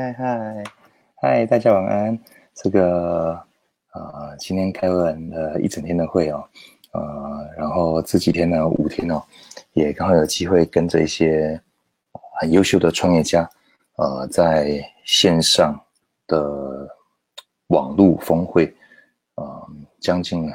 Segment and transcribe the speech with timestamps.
[0.00, 0.64] 嗨嗨
[1.16, 2.18] 嗨，大家晚安。
[2.54, 3.38] 这个
[3.92, 6.42] 呃，今天开完了一整天的会哦，
[6.92, 9.22] 呃，然后这几天呢，五天哦，
[9.74, 11.60] 也刚好有机会跟着一些
[12.40, 13.46] 很优秀的创业家，
[13.96, 15.78] 呃，在线上
[16.26, 16.88] 的
[17.66, 18.74] 网络峰会，
[19.34, 19.68] 呃，
[20.00, 20.50] 将近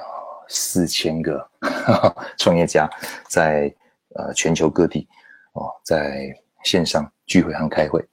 [0.48, 1.48] 四千个
[2.40, 2.90] 创业家
[3.30, 3.72] 在
[4.16, 5.08] 呃全球各地
[5.54, 8.04] 哦，在线上聚会和开会。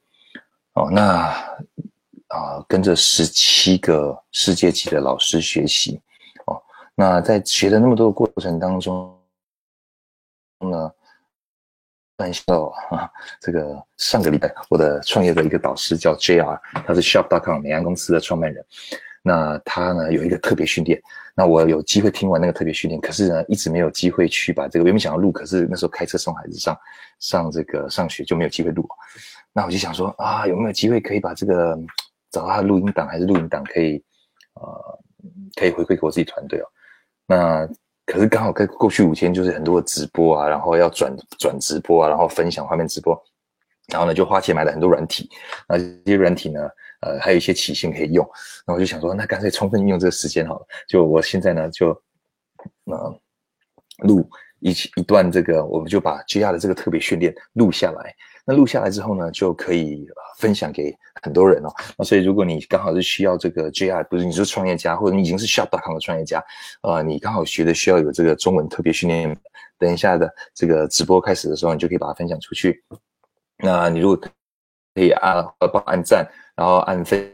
[0.74, 1.28] 哦，那
[2.28, 6.00] 啊，跟着十七个世界级的老师学习，
[6.46, 6.62] 哦，
[6.94, 9.14] 那在学了那么多的过程当中，
[10.60, 10.90] 呢，
[12.16, 12.42] 很笑
[12.90, 18.64] 啊，这个上个礼拜我的创业的一个导师叫 JR，他是 Shop.com 美安公司的创办人，
[19.22, 20.98] 那他呢有一个特别训练，
[21.34, 26.78] 那我有机会听完那个特别训练，可是呢一直没有机会去把这个原本想要录，可是那时候开车送孩子上
[27.18, 28.88] 上这个上学就没有机会录。
[29.52, 31.78] 那我就想说啊，有没有机会可以把这个
[32.30, 34.02] 找他录音档还是录音档可以，
[34.54, 34.98] 呃，
[35.54, 36.66] 可以回馈给我自己团队哦。
[37.26, 37.68] 那
[38.06, 43.22] 可是刚好跟过去五天就是很多的直播啊，然后要转转直播啊，然后分享画面直播，
[43.88, 45.28] 然后呢就花钱买了很多软体，
[45.68, 46.60] 那这些软体呢，
[47.02, 48.28] 呃，还有一些起性可以用。
[48.66, 50.66] 那我就想说，那干脆充分运用这个时间好了。
[50.88, 51.88] 就我现在呢就，
[52.86, 53.20] 呃，
[53.98, 54.28] 录
[54.60, 58.14] 一一段这个，我们就把 GR 的这个特别训练录下来。
[58.44, 60.06] 那录下来之后呢，就可以
[60.38, 61.68] 分享给很多人哦。
[61.96, 66.42] 那所以如果你刚好是需要这个 JR，不是你是创业家，或者你已经是 Shop.com 的创业家，
[66.82, 69.36] 呃，你刚好学的需要有这个中文特别训练，
[69.78, 72.82] 等一下的这个直播开始的时候，你就可以把它分享出去。
[73.58, 77.32] 那你如果可以按帮按赞，然后按分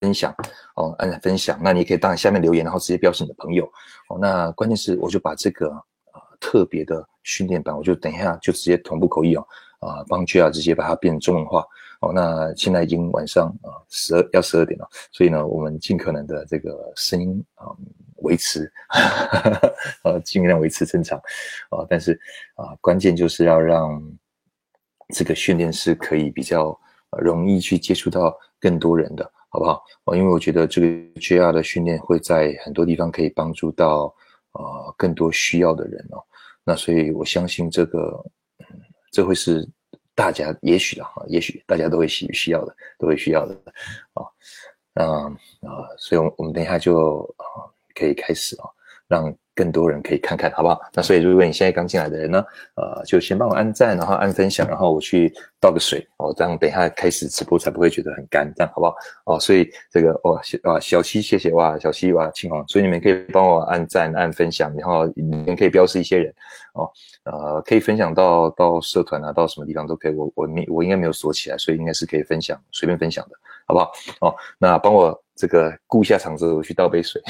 [0.00, 0.34] 分享
[0.76, 3.64] 哦，按分享，那你可以当下面留言，然后直接标示你的朋友
[4.10, 4.18] 哦。
[4.20, 9.46] 那关键是我就把这个呃特别的训练版，我就等一下就直接同步口译哦。
[9.80, 11.66] 啊，帮 j 啊直接把它变中文化
[12.00, 12.12] 哦。
[12.14, 17.66] 那现在已经晚上啊十二要十二点了，所以呢，我们尽可能的这个声音啊
[18.16, 18.70] 维持，
[20.04, 21.18] 呃 尽量维持正常
[21.70, 21.84] 啊。
[21.88, 22.12] 但是
[22.56, 24.02] 啊，关键就是要让
[25.14, 26.78] 这个训练是可以比较
[27.18, 29.82] 容易去接触到更多人的，好不好？
[30.04, 34.14] 哦，因为我觉得这个 j r 的训练会在很多地方可以帮助到
[34.52, 36.22] 啊更多需要的人哦。
[36.64, 38.22] 那所以我相信这个。
[39.10, 39.68] 这会是
[40.14, 43.54] 大家也许的哈，也许大家都会需需要的，都会需要的
[44.14, 44.22] 啊，
[44.94, 45.04] 那
[45.68, 47.44] 啊，所以，我我们等一下就啊
[47.94, 48.68] 可以开始啊，
[49.06, 49.34] 让。
[49.60, 50.80] 更多人可以看看，好不好？
[50.94, 52.42] 那所以，如果你现在刚进来的人呢，
[52.76, 58.94] 呃，就先帮我按赞，然后按分享，然后我去倒个水哦，这样等一下开始直播才不会觉得很干，这样好不好？
[59.26, 66.32] 哦，所以这个哦，啊，小七，谢谢哇，小七哇，青黄，所以你们可以帮我按赞、按分享，然后你们可以标示一些人
[66.72, 66.90] 哦，
[67.24, 73.92] 呃，可以分享到到社团啊，到什么地方都可以，我我没我应该没有锁起来，所以应该是可以分享，随便分享的，好不好？
[74.22, 77.20] 哦，那帮我这个顾一下场子，我去倒杯水。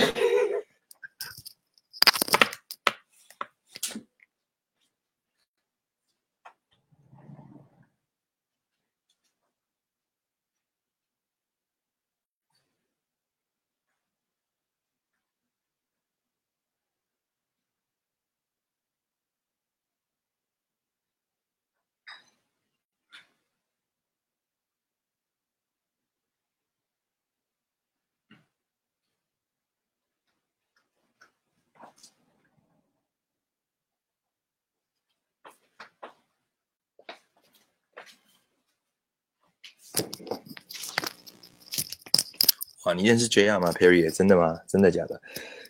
[42.84, 44.58] 哇，你认识 JR 吗？Perry，真的吗？
[44.66, 45.20] 真的假的？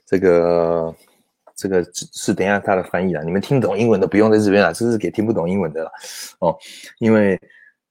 [0.07, 0.95] 这个，
[1.57, 3.23] 这个是等一下他的翻译啦。
[3.23, 5.91] 你们听懂英文的不用在这边啦，这是给听不懂英文的
[6.39, 6.57] 哦。
[6.99, 7.39] 因为，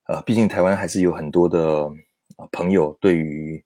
[0.07, 1.89] 呃，毕竟台湾还是有很多的
[2.51, 3.63] 朋友对于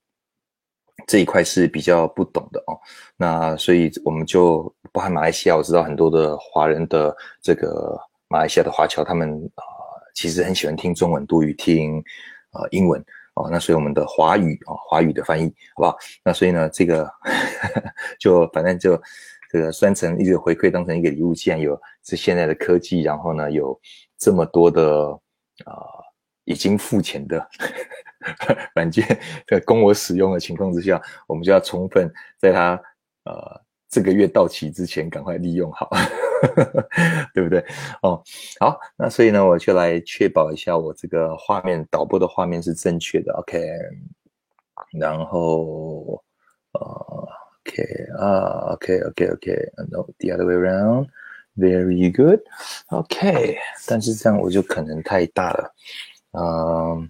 [1.06, 2.78] 这一块是比较不懂的哦。
[3.16, 7.96] 那所以我们就包含马来西亚，我知道很多的华人的这个
[8.28, 9.64] 马来西亚的华侨，他们啊
[10.16, 12.04] 其实很喜欢听中文多于听
[12.54, 13.04] 啊英文。
[13.36, 15.98] 哦，那所以我们的华语啊，华语的翻译好不好？
[16.24, 17.12] 那所以呢，这个
[18.20, 18.96] 就反正就
[19.52, 21.34] 这个算成一直回馈，当成一个礼物。
[21.34, 23.76] 既然有是现在的科技，然后呢有
[24.20, 25.10] 这么多的
[25.66, 25.74] 啊
[26.44, 27.44] 已经付钱的
[28.76, 29.04] 软件
[29.48, 32.80] 在供我使用的情况之下，我们就要充分在它
[33.24, 35.90] 呃这个月到期之前赶快利用好。
[37.34, 37.64] 对不对？
[38.02, 38.22] 哦，
[38.60, 43.34] 好，那所以呢，我就来确保一下我这个画面导播的画面是正确的。
[43.34, 43.60] OK，
[44.92, 46.22] 然后，
[46.74, 47.28] 呃
[47.66, 47.84] ，OK
[48.20, 53.58] 啊，OK，OK，OK，No，the other way around，very good，OK，
[53.88, 55.74] 但是这样我就可能太大了，
[56.34, 57.10] 嗯，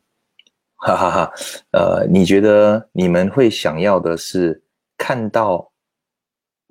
[0.75, 1.33] 哈哈哈。
[1.71, 4.61] 呃，你觉得你们会想要的是
[4.97, 5.71] 看到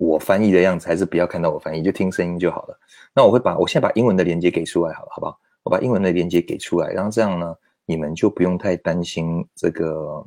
[0.03, 2.79] 我翻译的样子，还是不要看到我翻译，就听声音就好了？
[3.13, 5.39] 那我会把我现在把英文的连接给出来，好了，好不好？
[5.63, 7.55] 我把英文的连接给出来，然后这样呢，
[7.85, 10.25] 你们就不用太担心这个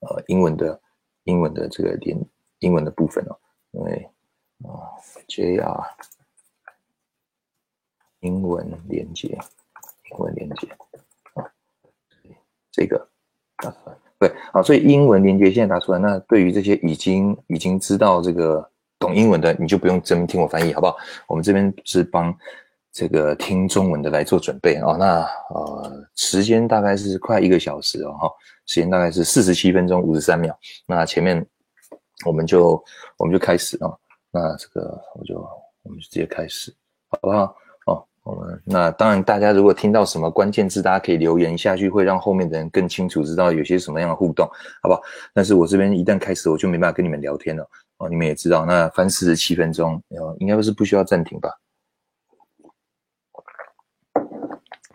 [0.00, 0.80] 呃英文的
[1.24, 2.18] 英文的这个连
[2.60, 3.38] 英文的部分哦，
[3.72, 4.10] 因为
[4.64, 4.96] 啊
[5.28, 5.86] ，JR
[8.20, 9.38] 英文连接，
[10.10, 10.68] 英文连接
[11.34, 11.44] 啊，
[12.72, 13.08] 这个
[13.58, 18.68] 打出来，对，好，所以英文连接现在打出来，那对于这些已经已经知道这个
[18.98, 20.96] 懂英文的，你就不用真听我翻译，好不好？
[21.26, 22.34] 我们这边是帮。
[22.90, 25.20] 这个听中文的来做准备啊，那
[25.50, 28.32] 呃时间大概是快一个小时哦，哈，
[28.66, 30.58] 时间大概是四十七分钟五十三秒。
[30.84, 31.46] 那前面
[32.24, 32.82] 我们就
[33.18, 33.92] 我们就开始啊，
[34.32, 35.36] 那这个我就
[35.82, 36.74] 我们就直接开始，
[37.10, 37.54] 好不好？
[38.64, 44.46] 那当然，大家如果听到什么关键字，大家可以留言下去，会让后面的人更清楚知道有些什么样的互动，
[44.82, 45.00] 好不好？
[45.32, 48.08] 但是我这边一旦开始，我就没办法跟你们聊天了哦。
[48.08, 50.02] 你们也知道，那翻四十七分钟，
[50.38, 51.50] 应该是不需要暂停吧？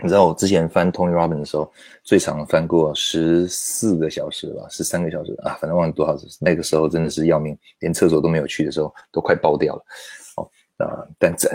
[0.03, 1.71] 你知道我之前翻 Tony Robbins 的时候，
[2.03, 6.27] 最长翻过十四个小时吧，十三个小时啊，反正忘了多少次。
[6.41, 9.85] 那个时候真的是要命，连厕所都没有去的时候，都快爆掉了。
[10.79, 11.49] 哦，啊，但这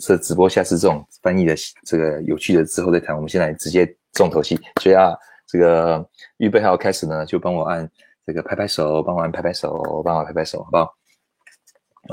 [0.00, 1.54] 这直播下次这种翻译的
[1.84, 3.14] 这个有趣的之后再谈。
[3.14, 5.16] 我们现在直接重头戏，所以啊，
[5.46, 6.06] 这个
[6.38, 7.90] 预备好开始呢，就帮我按
[8.26, 10.84] 这个拍拍手，帮我按拍拍手，帮我拍拍手，好不好？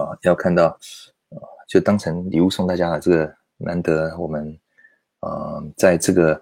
[0.04, 0.68] 啊，要看到
[1.30, 3.00] 啊，就当成礼物送大家了。
[3.00, 4.58] 这个难得我们。
[5.22, 6.34] 呃，在这个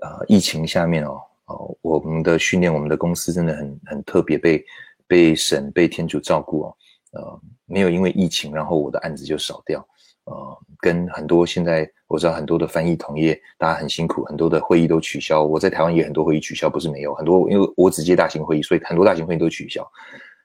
[0.00, 4.64] 呃疫情下面哦，哦，我们的训练，我们的公司真的很很特别，被
[5.06, 6.76] 被神被天主照顾哦，
[7.12, 9.86] 呃，没有因为疫情，然后我的案子就少掉，
[10.24, 19.86] 呃，跟很多现在我知道很多的翻译同业，大家很辛苦，很多的会议都取消，我在台湾也很多会议取消，不是没有很多，因为我只接大型会议，所以很多大型会议都取消，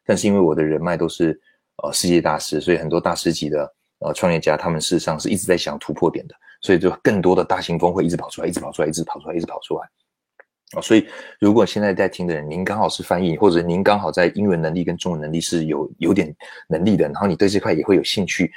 [0.06, 1.40] 但是因为我的人脉都是
[1.84, 6.36] 呃世界大师，所以很多大师级的呃创业家，他们事实上是一直在想突破点的。
[6.60, 9.88] 所以就更多的大型峰会一直跑出来，一直跑出来，一直跑出来，一直跑出来。
[10.76, 11.08] 哦，所以
[11.40, 16.36] 如果现在在听的人，您刚好是翻译，或者您刚好在英文能力跟中文能力是有有点
[16.68, 18.52] 能力的，然后你对这块也会有兴趣，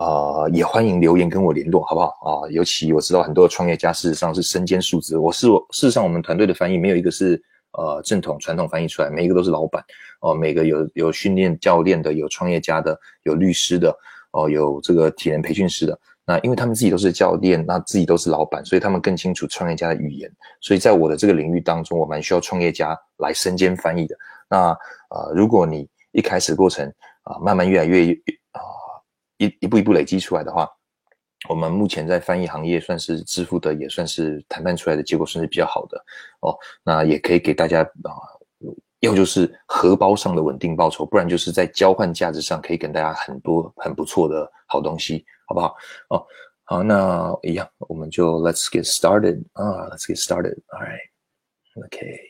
[0.00, 2.50] 呃，也欢迎留言跟我联络，好不好啊？
[2.50, 7.40] 尤其我知道很多创业家事实上是身兼数职，我是我事实上我们团队的翻译没有一个是
[7.70, 9.80] 呃正统传统翻译出来，每一个都是老板
[10.20, 13.96] 哦，每个有有训练教练的，有创业家的，有律师的
[14.32, 15.96] 哦，有这个体能培训师的。
[16.28, 20.30] 那因为他们自己都是教练，那自己都是老板，所以他们更清楚创业家的语言。
[20.60, 24.14] 所以在我的这个领域当中，我蛮需要创业家来身兼翻译的。
[24.46, 24.76] 那
[25.08, 26.86] 呃，如果你一开始过程
[27.22, 28.12] 啊，慢慢越来越
[28.52, 28.60] 啊，
[29.38, 30.68] 一一步一步累积出来的话，
[31.48, 35.96] 我们目前在翻译行业算是支付的，也算是谈判出来的结果算是比较好的
[36.40, 36.54] 哦。
[36.84, 38.12] 那也可以给大家啊，
[39.00, 45.24] 要就是荷包上的稳定报酬，不然就是在交换价值上可以给大家很多很不错的好东西。
[45.50, 45.74] 好不好？
[46.10, 46.26] 哦，
[46.64, 50.58] 好，那一样，我们就 Let's get started 啊，Let's get started.
[50.68, 52.20] All right, OK.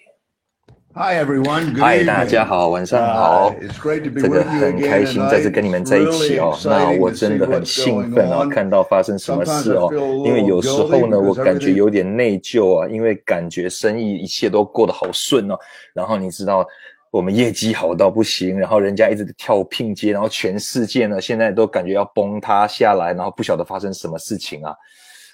[0.94, 1.74] Hi everyone.
[1.74, 3.52] Hi，大家好，晚上好。
[3.82, 6.56] 真的很开心再次跟你们在一起哦。
[6.64, 9.90] 那我真的很兴奋哦，看到发生什么事哦。
[10.24, 15.58] 因为有时候呢，我感觉有点内疚啊，因为感觉生意一切都过得好顺哦。
[15.92, 16.64] 然后你知道。
[17.10, 24.74] 我们业绩好到不行，然后人家一直跳聘接，然后全世界呢现在都感觉要崩塌下来，然后不晓得发生什么事情啊。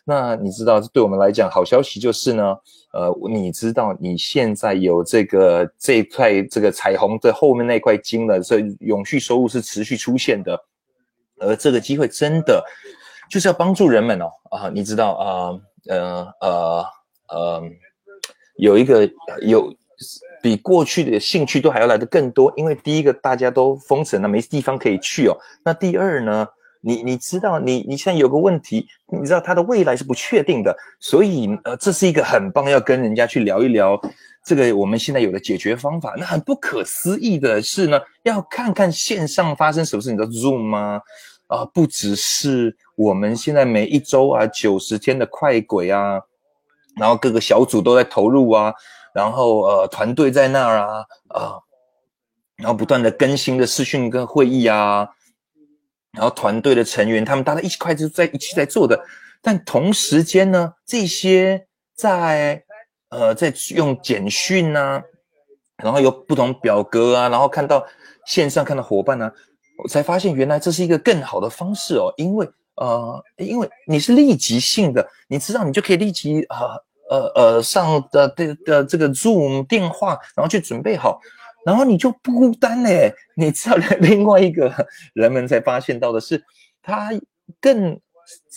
[0.04, 2.56] 那你知道，对我们来讲，好消息就是呢，
[2.92, 10.56] 呃，你知道你现在有这个这块这个彩虹的后面那块金了，所以永续收入是持续出现的，
[11.40, 12.62] 而这个机会真的
[13.28, 16.84] 就是要帮助人们哦啊，你知道啊呃呃
[17.30, 17.62] 呃，
[18.58, 19.10] 有一个
[19.42, 19.74] 有。
[20.42, 25.36] 比过去的兴趣都还要来的更多，因为第一个大家都封城了，没地方可以去哦。
[25.64, 26.46] 那第二呢，
[26.82, 33.98] 你你知道，你你现在有个问题，你知道它的未来是不确定的，所以呃，这是一个很棒要跟人家去聊一聊
[34.44, 36.14] 这个我们现在有的解决方法。
[36.18, 41.00] 那很不可思议的是呢，要看看线上发生什么事，你知道 Zoom 吗？
[41.46, 46.20] 啊，不只是我们现在每一周啊九十天的快轨啊，
[46.98, 48.74] 然后各个小组都在投入啊。
[49.14, 51.60] 然后呃，团队在那儿啊，啊，
[52.56, 55.08] 然后不断的更新的视讯跟会议啊，
[56.10, 59.00] 然后团队的成员他们大家一起快就在一起在做的，
[59.40, 62.64] 但同时间呢，这些在
[63.10, 65.00] 呃在用简讯呐，
[65.76, 67.86] 然后有不同表格啊，然后看到
[68.26, 69.30] 线上看到伙伴呢，
[69.84, 76.58] 我才发现原来这是一个更好的方式哦，因为呃，因为你是立即性的，你知道你就可以立即啊。
[76.58, 81.20] 呃呃呃上的的的这个 Zoom 电话，然后去准备好，
[81.64, 83.14] 然后你就不孤单嘞。
[83.36, 84.72] 你知道 另外一个
[85.14, 86.42] 人们才发现到的是，
[86.82, 87.10] 他
[87.60, 88.00] 更。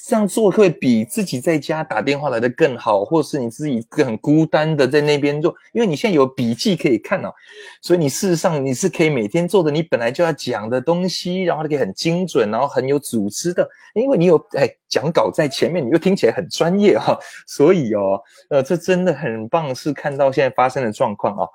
[0.07, 7.33] 这样做会比自己在家打电话来的更好，或是你自己很孤单的在那边做，因为你现在有笔记可以看哦，
[7.81, 18.17] 所以你事实上你是可以每天做的你本来就要讲的东西，然后可以很精准，然后很有组织的，因为你有哎讲稿在前面，你又听起来很专业哈，所以哦，
[18.49, 21.49] 呃，这真的很棒，是看到现在发生的状况哦，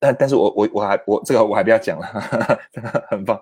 [0.00, 2.06] 但但是我我我还我这个我还不要讲了，
[3.12, 3.38] 很棒。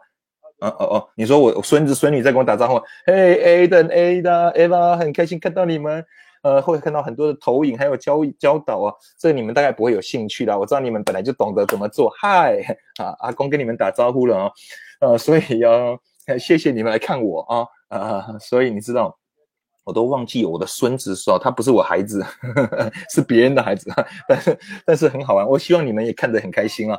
[0.61, 1.09] 哦哦哦！
[1.15, 6.05] 你说我孙子孙女在跟我打招呼，嘿，Aden、Ada、Eva，很开心看到你们。
[6.43, 10.59] 呃，会看到很多的投影，还有教教导啊，这你们大概不会有兴趣的。
[10.59, 12.11] 我知道你们本来就懂得怎么做。
[12.19, 12.57] 嗨，
[12.99, 14.51] 啊，阿公跟你们打招呼了啊，
[15.03, 16.01] 呃，所以要
[16.39, 19.15] 谢谢你们来看我啊啊，所以你知道，
[19.85, 22.25] 我都忘记我的孙子说他不是我孩子，
[23.13, 23.93] 是别人的孩子，
[24.27, 25.47] 但是但是很好玩。
[25.47, 26.99] 我希望你们也看得很开心啊。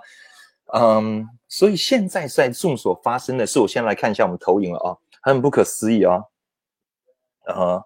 [0.74, 6.24] 嗯，所以现在在众所发生的是，我先来看一下我们投影了啊，很不可思议啊，
[7.48, 7.84] 呃，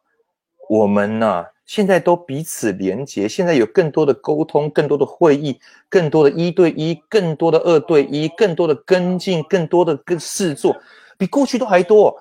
[0.70, 10.76] 我们呢现在都彼此连接，现在有更多的沟通，更多的会议，更多的一对一，更多的二对一，更多的跟进，更多的跟事做，
[11.18, 12.16] 比过去都还多，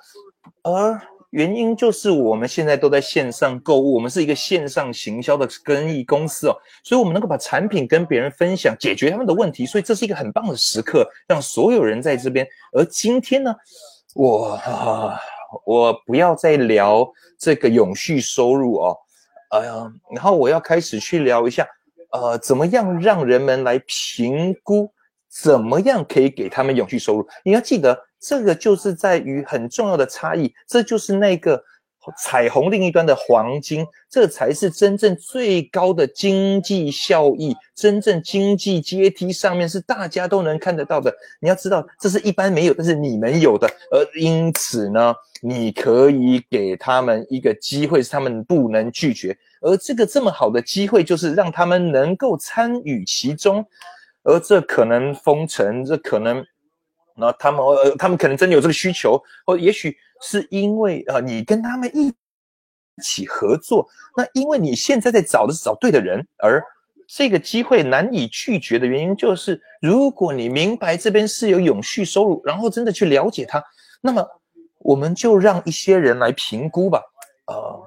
[0.63, 1.01] 而。
[1.35, 12.47] 原因就是我们现在都在线上购物，我们是一个线上行销的生意公司哦，所以我们能够把产品跟别人分享，解决他们的问题，所以这是一个很棒的时刻，让所有人在这边。
[12.73, 13.53] 而今天呢，
[14.15, 14.61] 我
[15.67, 17.05] 我不要再聊
[17.37, 18.97] 这个永续收入哦，
[19.51, 21.67] 哎呀，然后我要开始去聊一下，
[22.13, 24.89] 呃，怎么样让人们来评估，
[25.29, 27.27] 怎么样可以给他们永续收入？
[27.45, 27.99] 你要记得。
[28.27, 31.63] 这个就是在于很重要的差异，这就是那个
[32.19, 41.15] 彩虹另一端的黄金，这才是真正最高的经济效益，真正经济阶梯上面是大家都能看得到的。
[41.39, 49.37] 你要知道，这是一般没有，但是你们有的，而因此呢，你可以给他们一个机会，是他们不能拒绝。
[49.61, 53.65] 而这个这么好的机会，就是让他们能够参与其中，
[54.23, 56.43] 而这可能封城，这可能。
[57.17, 62.13] 那他们呃，他们可能真的有这个需求，或也许是因为呃，你跟他们一
[63.03, 66.61] 起合作，那因为你现在在找的是找对的人，而
[67.07, 73.63] 这个机会难以拒绝的原因就是，如果你明白这边是有永续收入，然后真的去了解它，
[74.01, 74.27] 那么
[74.79, 77.01] 我们就让一些人来评估吧，
[77.47, 77.81] 呃，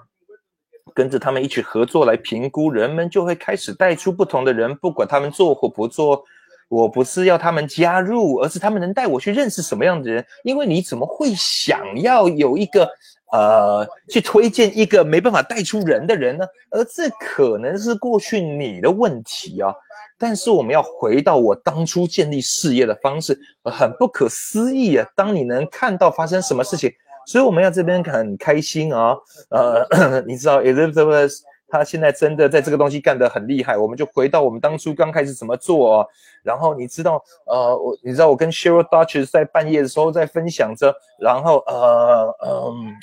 [0.93, 6.23] 跟着他们一起合作来评估，人们就会开始带出不同的人，不管他们做或不做。
[6.69, 10.25] 我不是要他们加入，而是他们能带我去认识什么样的人。
[10.43, 12.89] 因为你怎么会想要有一个
[13.31, 16.45] 呃，去推荐一个没办法带出人的人呢？
[16.71, 19.73] 而这可能是过去你的问题啊。
[20.17, 25.07] 但是我们要回到我当初建立事业的方式，很不可思议啊！
[25.15, 26.91] 当你能看到发生什么事情，
[27.27, 29.15] 所以我们要这边很开心啊。
[29.51, 31.37] 呃， 你知道，Elizabeth。
[31.69, 36.07] 他现在真的在这个东西干得很厉害，我们就回到我们当初刚开始怎么做哦。
[36.41, 42.95] 然后你知道，呃，我你知道我跟 Sheryl Dutch 在半夜的时候在分享着，然后呃嗯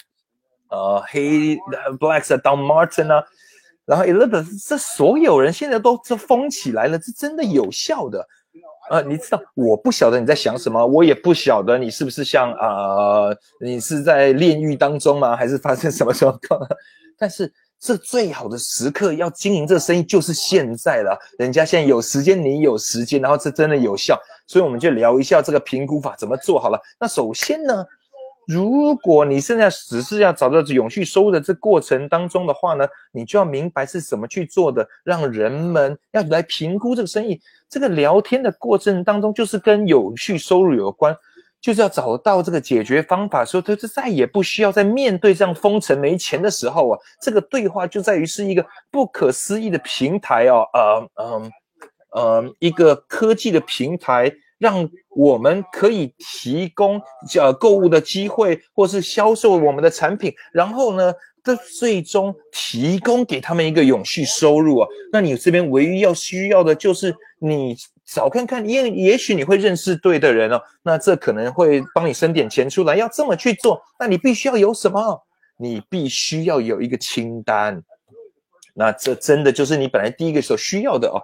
[0.71, 1.57] 呃黑
[2.01, 3.23] Blacks Don Martin 啊，
[3.85, 8.27] 然后 Elizabeth 这所有人现在都这疯起来了，这真的有效的。
[8.89, 16.59] 呃，你知道我不晓得你在想什么，我也不晓得你是不是像呃你是在炼狱当中吗，还是发生什么状况？
[17.19, 17.53] 但是。
[17.85, 21.19] 这最好的时刻要经营这个生意就是现在了。
[21.39, 26.81] 人家现在有时间，你有时间，然后这真的有效，所以我们就聊一下这个评估法怎么做好了。
[26.99, 27.85] 那首先呢，
[28.47, 37.39] 如果你现在只是要找到永续收入的这过程当中的话呢，你就要明白是怎么去做的，让人们要来评估这个生意。
[37.69, 41.15] 这个聊天的过程当中，就是跟永续收入有关。
[41.65, 51.53] 就是要找到这个解决方法，说他就再也不需要在面对这样封城没钱的时候啊，这个对话就在于是一个不可思议的平台哦，呃，嗯，
[52.13, 57.01] 呃，一个科技的平台，让我们可以提供
[57.35, 64.89] 呃购物的机会，或是销售我们的产品，然后呢，这最终提供给他们一个永续收入啊。
[65.11, 67.75] 那你这边唯一要需要的就是你。
[68.07, 72.97] 少看看，也也许你会认识对的人哦，那这可能会帮你生点钱出来。
[72.97, 75.23] 要这么去做，那你必须要有什么？
[75.57, 77.83] 你必须要有一个清单。
[78.75, 81.23] 那这真的就是你本来第一个所需要的哦。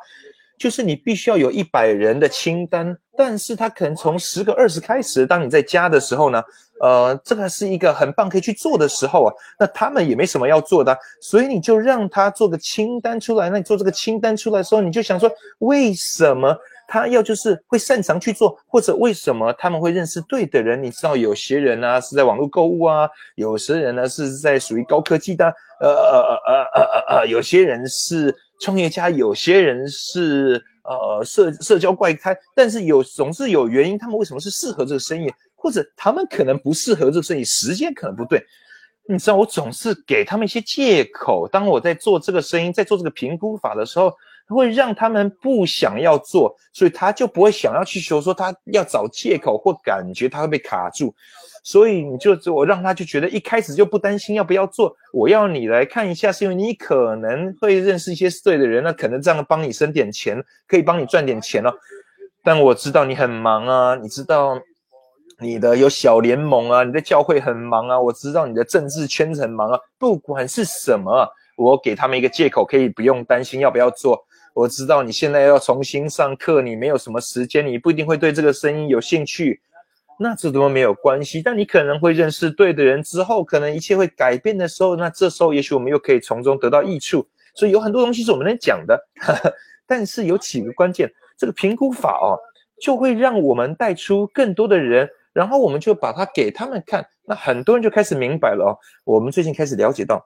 [0.57, 5.27] 就是你必须要有一百人的清单，但是他可能从十个、二十开始。
[5.27, 6.43] 当你在加的时候呢，
[6.81, 9.35] 呃，这个是一个很棒可以去做的时候啊。
[9.59, 13.51] 那他们也没什么要做的，所以你就让他做个清单出来。
[13.51, 16.57] 那你做这个清单出来的时候，你就想说，为什么
[16.89, 20.83] 他要就是会擅长去做，或者为什么他们会认识对的人？
[20.83, 25.45] 你知道，有些人呢是在网络购物啊，有些人呢是在属于高科技的，
[25.79, 28.35] 呃呃呃呃呃呃，有些人是。
[28.63, 38.45] 创业家有些人是呃社社交怪胎，但是有总是有原因，他们为什么是适合这个生意，或者他们可能不适合这个生意，时间可能不对。
[39.09, 41.49] 你知道，我总是给他们一些借口。
[41.49, 44.13] 当我在做这个生意，在做这个评估法的时候，
[44.47, 51.13] 会让他们不想要做，所以他就不会想要去求说他要找借口或感觉他会被卡住。
[51.63, 61.73] 所以你就我让他就觉得一开始就不担心要不要做，我要你来看一下，是因为你可能会认识一些对的人，那可能这样帮你省点钱，可以帮你赚点钱哦。
[62.43, 64.59] 但我知道你很忙啊，你知道
[65.39, 69.79] 你的有小联盟啊，你的教会很忙啊，我知道你的政治圈很忙啊。
[69.99, 74.25] 不管是什么，我给他们一个借口，可以不用担心要不要做。
[74.55, 79.61] 我知道你现在要重新上课，你没有什么时间，你不一定会对这个生意有兴趣。
[80.23, 87.27] 那这都没有关系，但你可能会认识对的人之后，可能一切会改变的时候，那这时候也许我们又可以从中得到益处。
[87.55, 89.03] 所以有很多东西是我们能讲的，
[89.89, 92.37] 但是有几个关键，这个评估法哦，
[92.83, 98.77] 就会让我们带出更多的人，然后我们就把它给他们看，那很多人就开始明白了哦。
[99.05, 100.23] 我们最近开始了解到，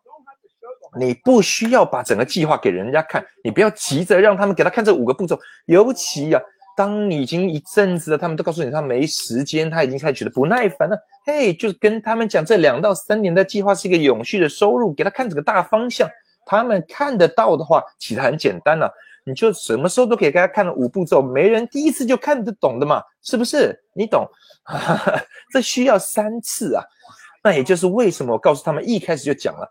[0.98, 6.42] 你不需要把整个计划给人家看，你不要急着让他们给他看这五个步骤，尤其呀。
[6.76, 10.98] 当你已经一阵子了，他们都告诉你他没时间，他已经开始觉得不耐烦了。
[11.24, 16.08] 嘿，就跟他们讲，这两到三年的计划是一个永续的收入，给他看这个大方向。
[16.46, 18.92] 他们看得到的话，其实很简单了，
[19.24, 23.74] 你就什么时候都可以给他看五步骤，没人第一次就看得懂的嘛，是不是？
[23.94, 24.28] 你懂？
[25.52, 26.84] 这需要三次啊。
[27.42, 29.70] 那也就是为什么我告诉他们一开始就讲了，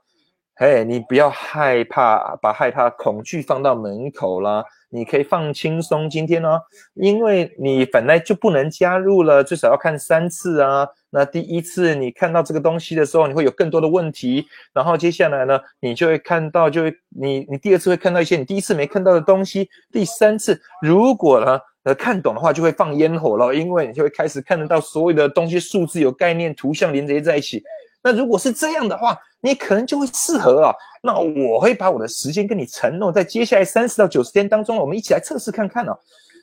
[0.56, 4.64] 嘿，你不要害怕，把害怕、恐惧放到门口啦。
[4.90, 6.60] 你可以放轻松，今天呢，
[6.94, 10.88] 因为你本来就不能加入了，最少要看三次啊。
[11.10, 27.64] 那第一次你看到这个东西的时候，你会有更多的问题，然后接下来呢，你就会看到，就会你你第二次会看到一些你第一次没看到的东西，第三次如果呢呃看懂的话，就会放烟火了，因为你就会开始看得到所有的东西，数字有概念，图像连接在一起。
[28.04, 30.74] 那如果是这样的话，你可能就会适合啊。
[31.04, 36.00] 那我会把我的时间跟你承诺，在接下来三十到九十天当中，我们一起来测试看看哦。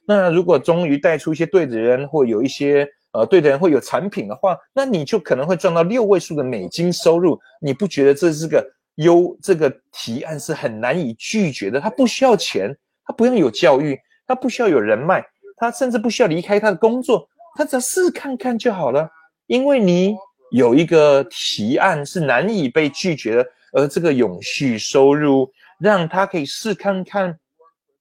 [0.06, 7.40] 那如果终于带出一些对的人，或有一些呃对的人会有产品的话，那你就可能会赚到六位数的美金收入。
[7.60, 8.62] 你不觉得这是个
[8.96, 9.34] 优？
[9.42, 11.80] 这个提案是很难以拒绝的。
[11.80, 15.24] 他不需要钱，他不用有教育，他不需要有人脉，
[15.56, 19.08] 他甚至不需要离开他的工作，他只要试看看就好了，
[19.46, 20.14] 因为你。
[20.50, 27.38] 有一个提案是难以被拒绝的，而这个永续收入让他可以试看看，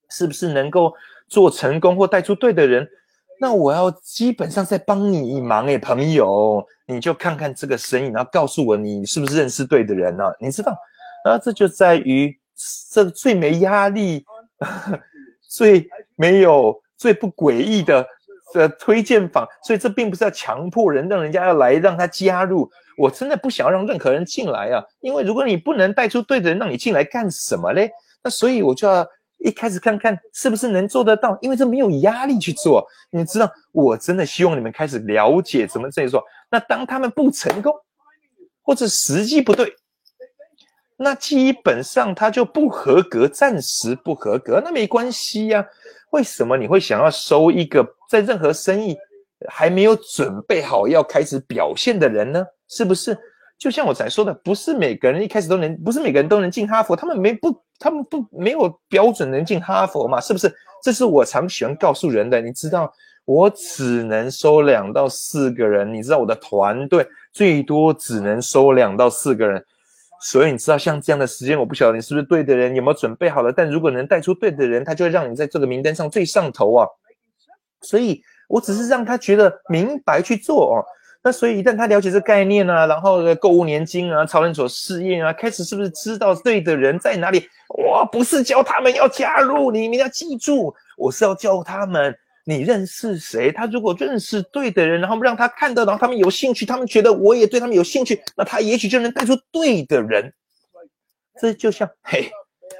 [0.09, 0.93] 是不是能够
[1.27, 2.87] 做成功或带出对的人。
[3.39, 10.23] 那我要基本上在帮你一忙诶，朋友，你就看看这个生意，然后告诉我你是不是认识对的人呢？
[10.39, 10.75] 你知道，
[11.23, 12.37] 啊这就在于
[12.91, 14.25] 这最没压力、
[15.47, 18.05] 最没有、最不诡异的。
[18.53, 22.69] 的推荐访，所以这并不是要强迫人，让人家要来让他加入。
[22.97, 27.89] 我真的不想要让任何人进来啊，因为如果你不能带出对的人，让你进来干什么嘞？
[28.21, 29.07] 那所以我就要
[29.37, 32.85] 一开始看看是不是能做得到，因为这没有压力去做。
[33.09, 36.21] 你知道，我真的希望你们开始了解怎么这样做。
[36.51, 37.73] 那当他们不成功，
[38.61, 39.73] 或者时机不对，
[41.01, 45.65] 那基本上他就不合格，暂时不合格，那没关系呀。
[46.11, 48.97] 为什么你会想要收一个在任何生意
[49.47, 52.45] 还没有准备好要开始表现的人呢？
[52.67, 53.17] 是不是？
[53.57, 60.19] 就像我才说的，不是每个人一开始都能，不是每个人都能进哈佛，他们没不，他们不没有标准能进哈佛嘛？
[60.19, 60.53] 是不是？
[60.83, 62.41] 这是我常喜欢告诉人的。
[62.41, 62.91] 你知道，
[63.23, 69.63] 我只能收两到四个人，你知道我的团队最多只能收两到四个人。
[70.21, 73.51] 所以你知道，像这样的时间，我不晓得你是不是对的人，有没有准备好了。
[73.51, 76.87] 但如果能带出对的人，他就会让你在这个名单上最上头啊。
[77.81, 80.83] 所以我只是让他觉得明白去做哦。
[81.21, 87.47] 那所以一旦他了解这概念啊，然后购物年金啊、超人所试验啊，开始是不是知道对的人在哪里？
[87.69, 92.13] 我不是教他们要加入，你们要记住，我是要教他们。
[92.49, 93.51] 你认识谁？
[93.51, 100.33] 他如果认识对的人，然后让他看到，然后他们有兴趣，他们觉得我也对他们有兴趣，那他也许就能带出对的人。
[101.39, 102.27] 这就像，嘿，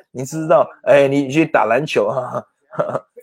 [0.09, 2.43] 你知道，哎，你去打篮球啊，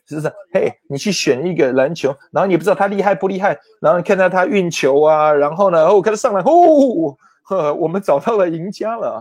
[0.08, 0.32] 是不是？
[0.54, 9.20] 嘿，你去选一个篮球，然后你不知道他厉害不厉害，然后你看到他运球啊，然后呢，哦，看他上来，哦，呵，我们找到了赢家了。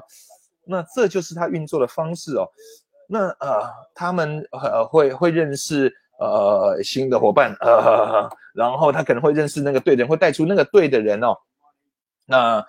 [0.67, 2.47] 那这就是他运作的方式哦。
[3.09, 3.63] 那呃，
[3.95, 11.35] 他们呃会会认识呃新的伙伴，呃， 然后他可能会认识那个对的人，会带出那个对的人哦。
[12.25, 12.65] 那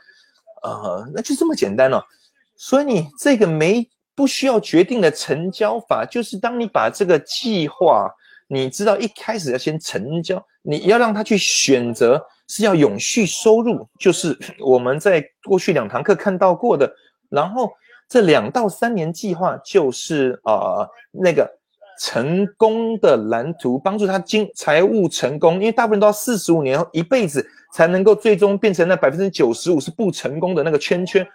[0.62, 2.02] 呃，那就这么简单哦。
[2.56, 8.10] 所以你这个没不需要决定的成交法，就是当你把这个计划，
[8.48, 16.92] 你知道一开始要先成交，你要让他去选择是要永续收入，就是我们在过去两堂课看到过的，
[17.28, 17.70] 然后。
[18.08, 21.44] 这两到三年计划就是呃那个
[22.00, 31.26] 成功的蓝图，帮助他经财务成功，因为大部分都要四十五年一辈子才能够最终变成那百分之九十五是不成功的那个圈圈。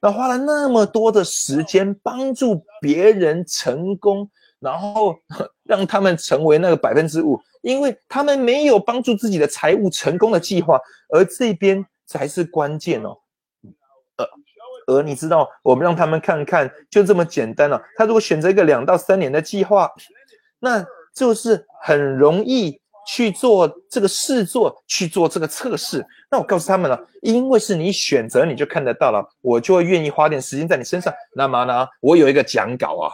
[0.00, 4.28] 那花了那么多的时间帮助别人成功，
[4.60, 5.16] 然后
[5.64, 13.16] 让他们成为那个百分之五，因为他们没有帮助自己的财务成功的计划，而这边才是关键哦。
[14.86, 17.82] 而你知道，我们让他们看看，就这么简单了。
[17.96, 19.90] 他如果选择一个两到三年的计划，
[20.60, 26.04] 那就是很容易去做这个试做，去做这个测试。
[26.30, 31.12] 那我告诉他们了，因为是你选择，你就看得到了，我就会愿意花点时间在你身上。
[31.34, 33.10] 那么呢，我有一个讲稿啊，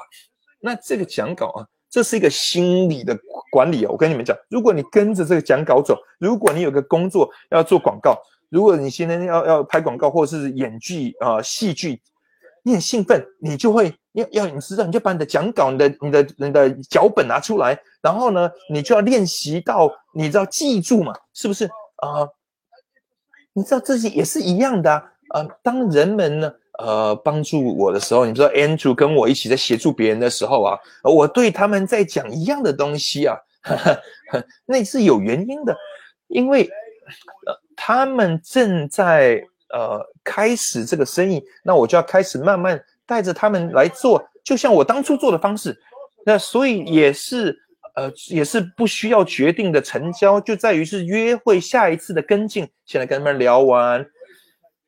[0.60, 3.18] 那这个讲稿啊，这是一个心理的
[3.50, 3.90] 管理啊。
[3.90, 8.20] 我跟你们讲，如果你跟着这个讲稿走，如果你有个工作要做广告。
[8.52, 11.98] 如果你现在要要拍广告或者是演剧啊戏剧，
[12.62, 21.64] 你很兴奋，你就会要要你知道，你就把你的讲稿、你的你的你的脚本拿出来，然后呢，你就要练习到，你知道记住嘛，是不是
[21.96, 22.28] 啊？
[23.54, 25.02] 你知道这些也是一样的啊。
[25.30, 33.38] 呃，当人们呢呃帮助我的时候，你知道 Andrew 跟我一起在协助别人的时候啊，我对他们在讲一样的东西啊，
[34.66, 35.74] 那是有原因的，
[36.28, 36.68] 因为
[37.46, 37.58] 呃。
[37.74, 45.76] 他们正在呃开始这个生意，那我就要开始慢慢带着他们来做，就像我当初做的方式。
[46.24, 47.58] 那所以也是
[47.96, 52.68] 呃也是不需要决定的成交，就在于是约会下一次的跟进。
[52.84, 54.06] 现在跟他们聊完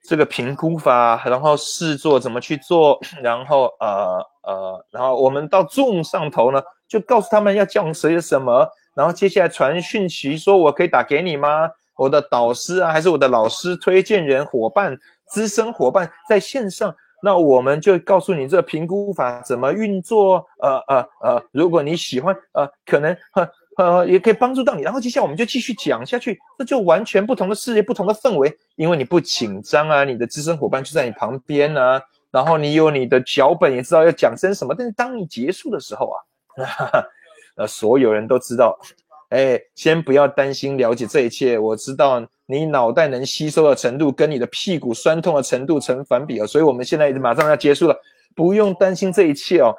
[0.05, 11.69] 这个评估法，然后试做怎么去做，然后呃呃，然后我们到众上头呢，就告诉他们要降谁什么，然后接下来传讯息说我可以打给你吗？
[11.97, 20.45] 我的导师啊，还是我的老师、推荐人、伙伴、资深伙伴在线上，那我们就告诉你这个评估法怎么运作。
[20.61, 24.83] 呃呃呃，如果你喜欢，呃，可能呃呃也可以帮助到你。
[24.83, 34.75] 然后接下来我们就继续讲下去，这就完全不同的世界、不同的氛围，因为你不紧张啊，你的资深伙伴就在你旁边呢，然后你有你的脚本，也知道要讲些什么。
[34.77, 36.19] 但是当你结束的时候啊，
[37.57, 38.79] 呃，所有人都知道。
[39.35, 41.59] 哎，先不要担心了解这一切。
[41.59, 47.97] 我知道你脑袋能吸收的程度跟你的屁股酸痛的程度成反比了，所以我们现在马上要结束了，
[48.37, 49.75] 不用担心这一切哦。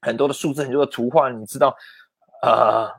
[0.00, 1.76] 很多的数字，很多的图画，你知道
[2.40, 2.90] 啊？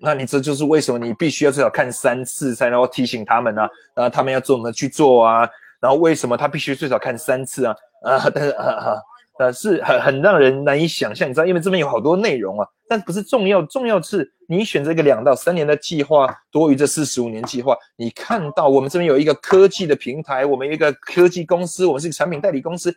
[0.00, 3.68] 那你这就是为什么你必须要最少看三次才能够提醒他们呢？
[3.94, 5.48] 啊，他们要做什么去做啊？
[5.78, 7.76] 然后为什么他必须最少看三次啊？
[8.02, 9.02] 啊，但是啊啊。
[9.38, 17.76] 呃，是很很让人难以想象，你知道，因为这边有好多内容啊，但不是重要，重要是你选择一个两到三年的计划，多于这四十五年计划。
[17.96, 22.92] 你看到我们这边有一个科技的平台，我们有一个科技公司，我们是一个产品代理公司，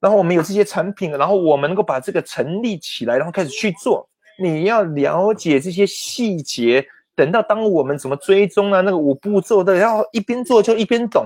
[0.00, 4.06] 然后我们有这些产品，然后我们能够把这个成立起来，然后开始去做。
[4.38, 6.84] 你要了解这些细节，
[7.16, 11.24] 等到当我们怎么追踪啊，那个五步骤的，要一边做就一边懂。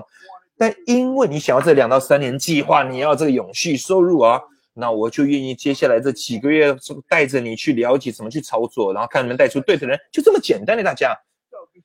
[0.57, 4.41] 但因为你想要这两到三年计划，你要这个永续收入啊，
[4.73, 6.75] 那我就愿意接下来这几个月
[7.09, 11.13] 带着你去了解怎么去操作，然后看能不能带出对的人，就这么简单的大家。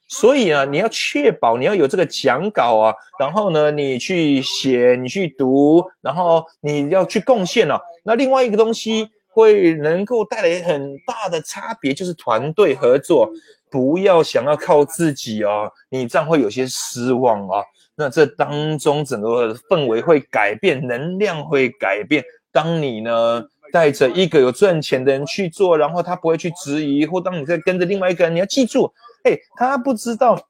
[0.07, 7.81] 所以啊，你要确保你要有这个讲稿啊，然后呢，你去写，你去读，然后你要去贡献了。
[8.05, 13.31] 那另外一个东西会能够带来很大的差别，就是团队合作，
[13.71, 17.63] 不要想要靠自己啊，你这样会有些失望啊。
[18.01, 22.25] 那这当中整个氛围会改变，能量会改变。
[22.51, 28.91] 当你呢带着一个有赚钱的人去做，然后他不会去质疑，或当你在跟着另外一个人，你要记住，
[29.25, 30.41] 哎，他不知道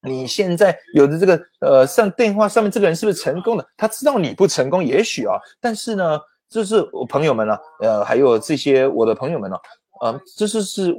[0.00, 9.56] 你现在有的这个呃上电话上面这个人是不是成功的，他知道你不成功，也许啊，但是呢，这是我朋友们呢，呃，还有这些我的朋友们呢，
[10.00, 10.96] 呃，这是是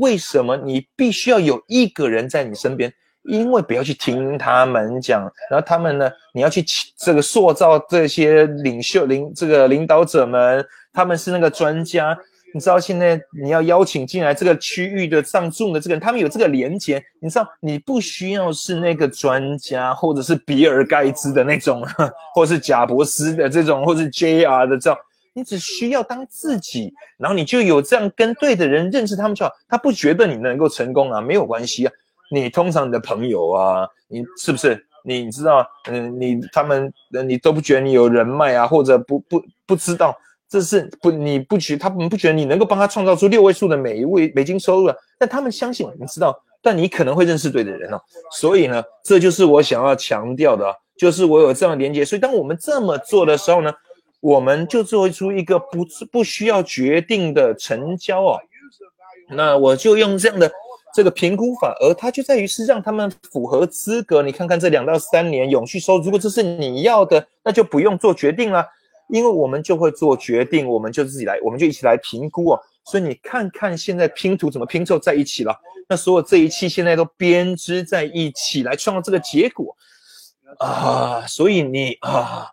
[0.00, 2.94] 为什么你必须要有一个人在你身边。
[3.24, 6.64] 因为不要去听他们讲，然后他们呢，你要去
[6.96, 12.18] 这个塑造这些领袖领这个领导者们，他们是那个专家，
[12.52, 21.86] 你知道现在你要邀请进来这个区域的上众的这个人，他们有这个连接，你知道你不需要是那个专家，或者是比尔盖茨的那种，
[22.34, 24.98] 或者是贾伯斯的这种，或是 JR 的这种，
[25.32, 29.52] 你只需要当自己，然后你就有这样跟对的人认识他们就好。
[29.68, 31.92] 他不觉得你能够成功啊，没有关系啊。
[32.32, 34.82] 你通常你的朋友啊，你是不是？
[35.04, 36.92] 你知道，嗯，你他们，
[37.26, 40.16] 你都不觉得你有人脉啊，或者不不不知道，
[40.48, 44.96] 这是不你不觉他们不觉得你能够帮他创造出六位数的每一位美金收入啊？
[45.18, 48.00] 但他们相信，你知道，但你可能会认识对的人哦。
[48.30, 52.04] 所以呢，这就是我想要强调的，就是我有这样的连接。
[52.04, 53.72] 所以当我们这么做的时候呢，
[54.20, 58.38] 我们就做出一个不不需要决定的成交哦。
[59.28, 60.48] 那我就用这样的。
[60.94, 64.22] 这个评估法，而它就在于是让他们符合资格。
[64.22, 68.66] 你看看这两到三年永续收，如果这是你要的，那就不用做决定了，
[69.08, 72.60] 因为我们就会做决定，我们就自己来，我们就一起来评估哦。
[72.84, 75.56] 所以你看看现在拼图怎么拼凑在一起了，
[75.88, 79.74] 那所有这一期现在都编织在一起来创造这个结果
[80.58, 81.24] 啊。
[81.26, 82.50] 所以你啊，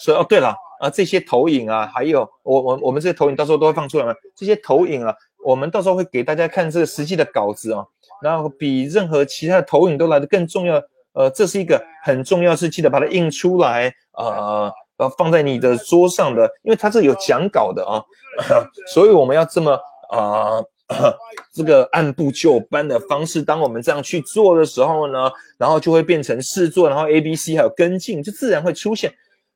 [0.00, 4.12] 所以哦对了啊，这些投影啊，还有我我我们这些投影到时候都会放出来吗？
[4.34, 5.14] 这些投影啊。
[5.46, 7.86] 我们到时候会给大家看这个实际的稿子哦，
[8.20, 10.82] 然后比任何其他的投影都来的更重要。
[11.12, 18.02] 呃，这是一个很重要，是记得把它印出来，呃呃，放在你的桌上的，因为它这有讲稿的啊，
[18.92, 19.78] 所以我们要这么
[20.10, 20.60] 啊，
[21.54, 29.14] 这个按部就班的方式，当我们这样去做的时候呢，然后就会变成试做，然后 A、B、C 还有跟进，就自然会出现，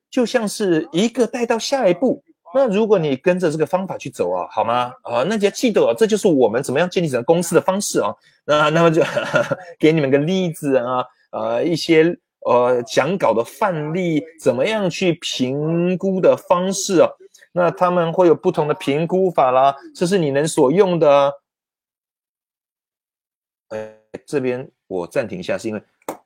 [0.09, 2.23] 就像是一个带到下一步。
[2.53, 4.93] 那如果你跟着这个方法去走啊，好吗？
[5.03, 8.13] 啊，那就要记得哦，这就是我们怎么样建立整个公司的方式啊。
[8.43, 9.01] 那 那么就
[9.79, 17.09] 给你们个例子啊，呃，一些呃讲稿的范例，怎么样去评估的方式啊？
[17.53, 21.33] 那他们会有不同的评估法啦，这是你能所用的。
[23.69, 23.93] 呃，
[24.25, 25.81] 这边我暂停一下，是因为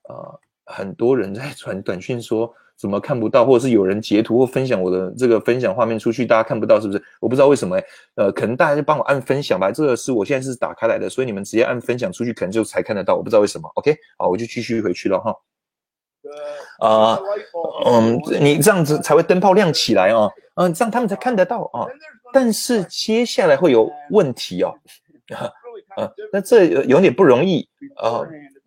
[0.10, 2.52] 呃很多人在传短讯说。
[2.78, 7.02] 怎么看不到，或者是有人截图或分享我的这个分享画面出去，大家看不到是不是？
[7.22, 7.84] 我不知道为什么哎，
[8.16, 9.72] 呃，可能大家就帮我按分享吧。
[9.72, 13.16] 这个是我现在是打开来的，所以你们直接按分享出去，可能就才看得到。
[13.16, 13.70] 我不知道为什么。
[13.76, 15.34] OK，好，我就继续回去了哈。
[16.80, 17.20] 啊，
[17.86, 21.88] 嗯，你这样子才会灯泡亮起来啊，嗯，这样他们才看得到啊。
[22.34, 24.74] 但是接下来会有问题哦，
[25.96, 28.22] 啊， 那这有点不容易啊。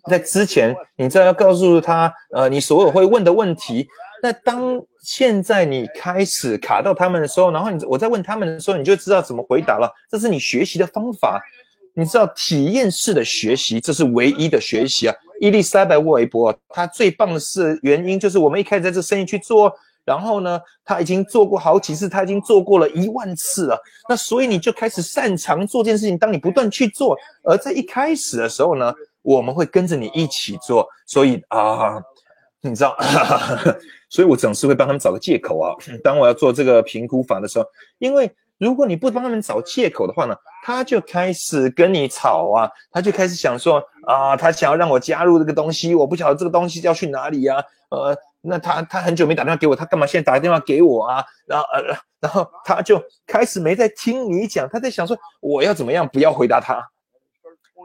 [0.08, 3.86] 在之前，你知道要告诉他，呃，你所有会问的问题。
[4.20, 9.88] 那当现在你开始卡到他们的时候，然后你我在问他们的时候，你就知道怎么回答了。
[10.10, 11.40] 这是你学习的方法，
[11.94, 15.14] 你知道体验式的学习，这是唯一的学习啊。
[15.40, 19.72] 伊丽莎白·沃维伯，他最棒的是原因就是我们一开始在这生意去做，
[20.04, 23.80] 然后呢，他已经做过好几次，他已经做过了一万次了。
[24.08, 26.18] 那所以你就开始擅长做这件事情。
[26.18, 28.92] 当你不断去做，而在一开始的时候呢？
[29.22, 32.00] 我们会跟着你一起做，所以啊，
[32.60, 32.96] 你知道，
[34.10, 35.74] 所以我总是会帮他们找个借口啊。
[36.02, 37.64] 当我要做这个评估法的时候，
[37.98, 47.62] 因为如果你不帮他们找借口的话呢，他就开始跟你吵啊，他就开始想说啊，他想要让我加入这个东西，我不晓得这个东西要去哪里呀？
[47.90, 51.24] 呃，那他他很久没打电话给我，他干嘛现在打个电话给我啊？
[51.46, 51.82] 然后呃，
[52.20, 56.84] 然后他就开始没在听你讲，他在想说我要怎么样不要回答他。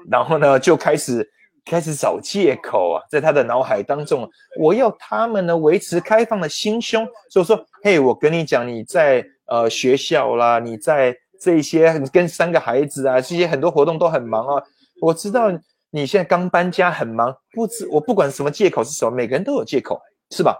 [0.09, 1.27] 然后呢，就开始
[1.65, 14.63] 开始找借口啊，在他的脑海当中，我要他们呢维持开放的心胸，所以说，嘿，我跟你讲，你在呃学校啦，你在这些跟三个孩子啊，这些很多活动都很忙啊，
[15.01, 15.51] 我知道
[15.89, 20.57] 你现在刚搬家很忙，不知我不管什么借口是什么，每个人都有借口，是吧？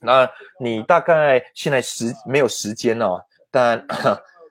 [0.00, 0.30] 那
[0.60, 3.84] 你大概现在时没有时间哦，但。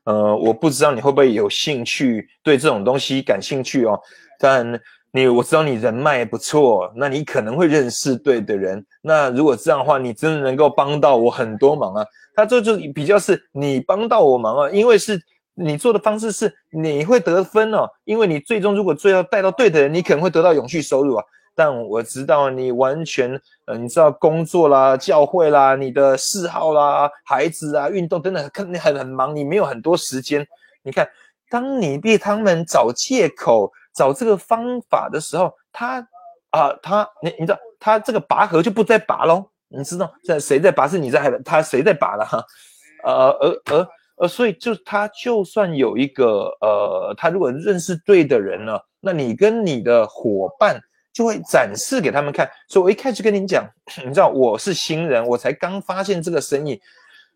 [0.08, 4.00] 呃，我不知道你会不会有兴趣对这种东西感兴趣哦。
[4.40, 4.80] 但
[5.12, 8.86] 你我知道你人脉不错，那你可能会认识对的人。
[9.02, 12.06] 那如果这样的话，你真的能够帮到我很多忙啊。
[12.34, 15.20] 他这就比较是你帮到我忙啊，因为是
[15.56, 21.24] 你做的方式是你会得分哦，因为你最终如果最后带到对的人，你可能会得到永续收入啊。
[21.58, 23.32] 但我知道你完全，
[23.66, 30.48] 呃，你知道工作啦、教会啦、你的嗜好啦、孩子啊、运动等等，可能你很很忙，你没有很多时间。
[30.84, 31.10] 你看，
[31.50, 36.08] 当你被他们找借口、找这个方法的时候，他
[36.52, 39.44] 啊，他你你知道，他这个拔河就不再拔喽。
[39.68, 40.88] 你知道在谁在拔？
[40.88, 42.46] 是你在还他谁在拔了哈？
[43.04, 50.80] 呃，而而而，所以就他就算有一个呃，他如果认识对的人了，那你跟你的伙伴。
[51.18, 53.68] 就会展示给他们看，所以我一开始跟你讲，
[54.06, 56.80] 你知道我是新人，我才刚发现这个生意，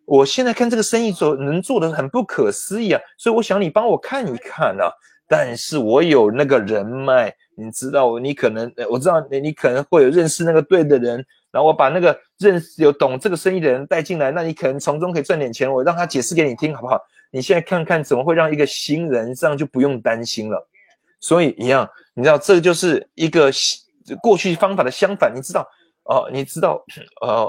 [0.06, 4.86] 我现在看这个生意做能做的很不可思议啊，所以我想你帮我看一看啊。
[5.28, 15.72] 但是我有那个人脉，你知道，你可能我知道你你可能会有认识那个对的人，然后我把那个认识有懂这个生意的人带进来，那你可能从中可以赚点钱。
[15.74, 17.02] 我让他解释给你听，好不好？
[17.32, 20.68] 你现在看看怎么会让一个新人这样就不用担心了。
[21.22, 23.50] 所以一样，你知道这就是一个
[24.22, 25.66] 过去方法的相反，你知道
[26.04, 26.30] 哦？
[26.34, 26.84] 你知道
[27.22, 27.46] 呃，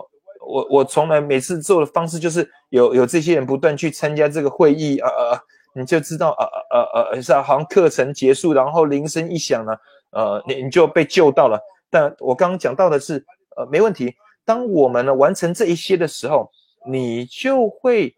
[0.46, 5.40] 我我从来每次做的方式就是有有这些人不断去参加这个会议啊啊。
[5.74, 9.72] 你就知道，呃呃呃是啊，好像课程结束，然后铃声一响呢，
[10.10, 11.58] 呃，你你就被救到了。
[11.88, 13.24] 但我刚刚讲到的是，
[13.56, 14.14] 呃，没问题。
[14.44, 16.50] 当我们呢完成这一些的时候，
[16.86, 18.14] 你就会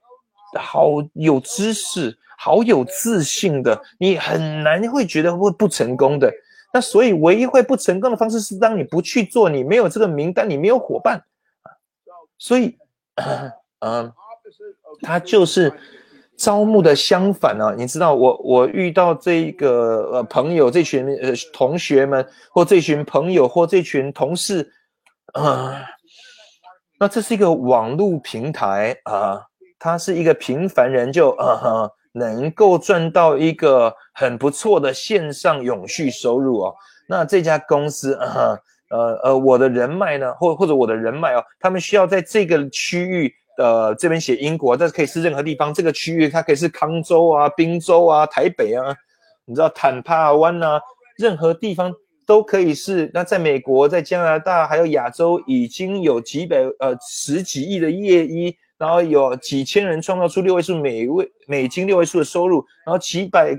[0.59, 6.33] 好有知识，好有自信的，你很难会觉得会不成功的。
[6.73, 11.17] 那所以唯一会不成功的方式是，当你不去做，你没有这个名单，你没有伙伴
[11.63, 11.71] 啊。
[12.39, 12.77] 所以，
[13.81, 14.13] 嗯，
[15.03, 15.73] 他就是。
[16.37, 17.73] 招募的相反呢？
[17.79, 24.69] 你知道我我遇到这个呃朋友这群呃同学们或这群朋友或这群同事
[25.35, 25.81] 啊，
[26.99, 29.47] 那这是一个网络平台啊，
[29.79, 36.75] 他是一个平凡人就啊能够赚到一个很不错的线上永续收入哦。
[37.07, 38.59] 那这家公司啊
[38.91, 43.35] 呃呃我的人脉呢或或者我的人脉哦，他们需要在这个区域。
[43.57, 45.73] 呃，这边写英国，但是可以是任何地方。
[45.73, 48.93] 这个区域它可以是康州啊、滨州啊、台北啊，
[49.45, 50.81] 你知道坦帕湾啊，
[51.19, 51.95] 任何地方
[52.27, 53.09] 都可以是。
[53.15, 63.57] 那在美国、在加拿大还有亚洲，已经有几百呃十几亿的业衣，然后有几千人创造出六位数每位美金六位数的收入，然后几百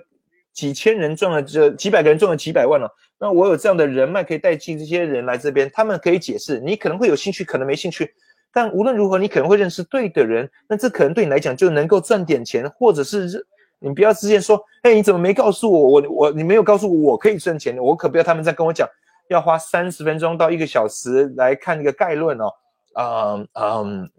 [0.53, 2.87] 几千人赚了这几百个人赚了几百万了。
[3.17, 6.59] 那我有这样的人脉可以带进这些人来这边，他们可以解释。
[6.59, 8.13] 你可能会有兴趣，可能没兴趣。
[8.53, 13.43] 但无论如何，你可能会认识对的人，那这可能对你来讲就能够赚点钱，或者是
[13.79, 15.79] 你不要直接说，哎，你怎么没告诉我？
[15.89, 18.87] 我我你没有告诉我我可以赚钱，我可不要他们再跟我讲，
[19.29, 22.53] 要花三十分钟到一个小时来看一个概论哦，
[22.97, 24.09] 嗯嗯，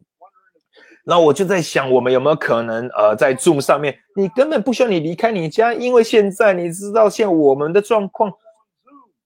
[1.08, 8.32] 那我就在想，我们有没有可能呃，在 Zoom 上面，你根本不需要你离开你家，因为现在你知道现我们的状况，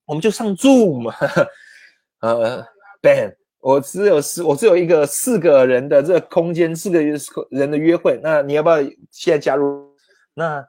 [0.05, 1.11] 我们就上 Zoom，
[2.21, 2.63] 呃
[3.01, 3.35] ，Ben。
[3.63, 6.99] 我只有四，我只有一个四个人的这个空间，四个
[7.51, 8.19] 人的约会。
[8.23, 8.77] 那你要不要
[9.11, 9.87] 现在加入？
[10.33, 10.65] 那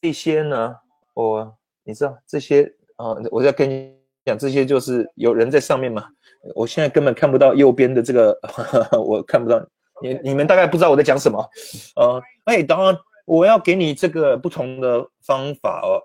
[0.00, 0.76] 这些呢？
[1.14, 2.62] 我你知道这些
[2.94, 3.16] 啊？
[3.32, 3.92] 我在跟你
[4.24, 6.06] 讲，这些就是有人在上面嘛。
[6.54, 8.38] 我现在根本看不到右边的这个，
[9.04, 9.60] 我看不到
[10.02, 10.18] 你。
[10.22, 11.50] 你们大概不知道我在讲什么。
[11.96, 16.02] 呃，哎，当然我要给你这个不同的方法哦。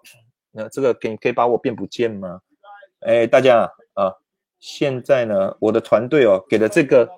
[0.51, 2.39] 那这个可以可以把我变不见吗？
[3.01, 4.13] 哎，大家啊。
[4.59, 7.09] 现在呢，我的团队哦给的这个，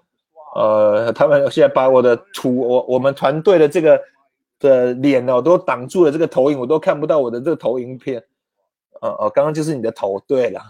[0.55, 4.01] 呃，他们现在把我的图，我我们团队的这个
[4.59, 8.23] 的脸哦都挡住了这个投影，我都看不到我的这个投影片。
[9.01, 10.61] 呃哦，刚刚就是你的头，对了，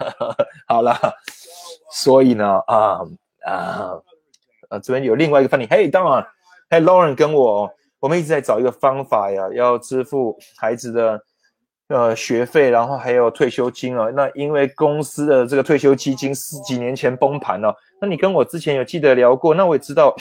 [0.66, 0.96] 好了，
[1.92, 3.00] 所以呢，啊
[3.44, 3.92] 啊
[4.68, 6.26] 啊，这边有另外一个范例，嘿，当然，
[6.70, 11.22] 嘿，Lauren 跟我，我们一直在找一个方法呀，要支付孩子的。
[11.88, 14.10] 呃，学费，然后还有退休金啊。
[14.12, 17.72] 那因为公司的这个退休基金十几年前崩盘了。
[18.00, 20.12] 那你跟我之前有记得聊过，那我也知道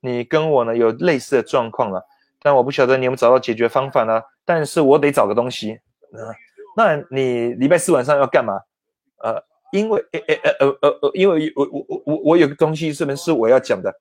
[0.00, 2.02] 你跟我呢有类似的状况了。
[2.40, 4.18] 但我不晓得你有没有找到解决方法呢？
[4.46, 5.78] 但是我得找个东西。
[6.74, 8.58] 那你礼拜四晚上要干嘛？
[9.74, 13.92] 因为呃呃呃呃呃，因为我我我我有个东西这边是我要讲的，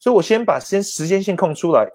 [0.00, 1.86] 所以我先把先时间线空出来。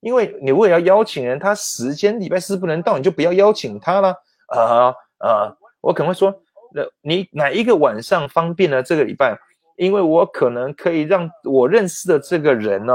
[0.00, 4.14] 因为你如果要邀请人，他时间礼拜四不能到，你就不要邀请他了。
[4.48, 6.30] 啊啊，我可能会说，
[6.74, 8.82] 那你哪一个晚上方便呢？
[8.82, 9.34] 这个礼拜，
[9.76, 12.92] 因为我可能可以让我认识的这个人呢，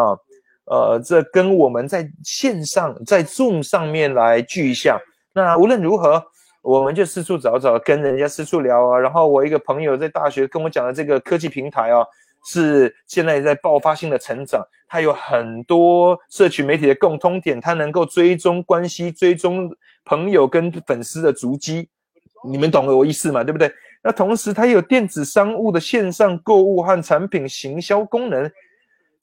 [0.65, 4.99] 呃，这跟我们在线上在 Zoom 上面来聚一下。
[5.33, 6.23] 那无论如何，
[6.63, 8.97] 我们就四处找找，跟人家四处聊啊。
[8.97, 12.03] 然后我一个朋友在大学跟我讲的这个科技平台啊。
[12.45, 19.73] 是现在在爆发性的成长，它有很多社群媒体的共通点，它能够追踪关系、追踪
[20.03, 21.87] 朋友跟粉丝的足迹，
[22.45, 23.45] 你们懂我意思吗？
[23.45, 23.71] 对不对？
[24.03, 28.51] 那同时它有电子商务的线上购物和产品行销功能，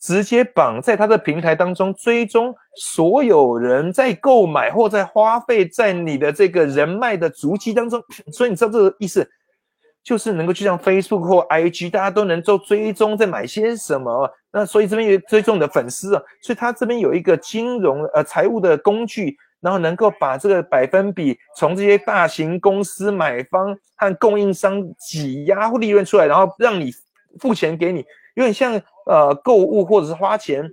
[0.00, 9.28] 直接绑在它的平台当中，追踪所有人在购买或在花费在你的这个人脉的足迹当中， 所以你知道这个意思？
[10.02, 14.28] 就是能够就像 Facebook 或 IG，大家都能做追踪，在买些什么。
[14.50, 26.90] 那所以这边有追踪你的粉丝啊，所以他这边有一个金融呃财务的工具，然后能够把这个百分比从这些大型公司买方和供应商挤压或利润出来，然后让你
[27.38, 28.02] 付钱给你，
[28.36, 28.80] 有点像
[29.10, 30.64] 呃购物或者是花钱。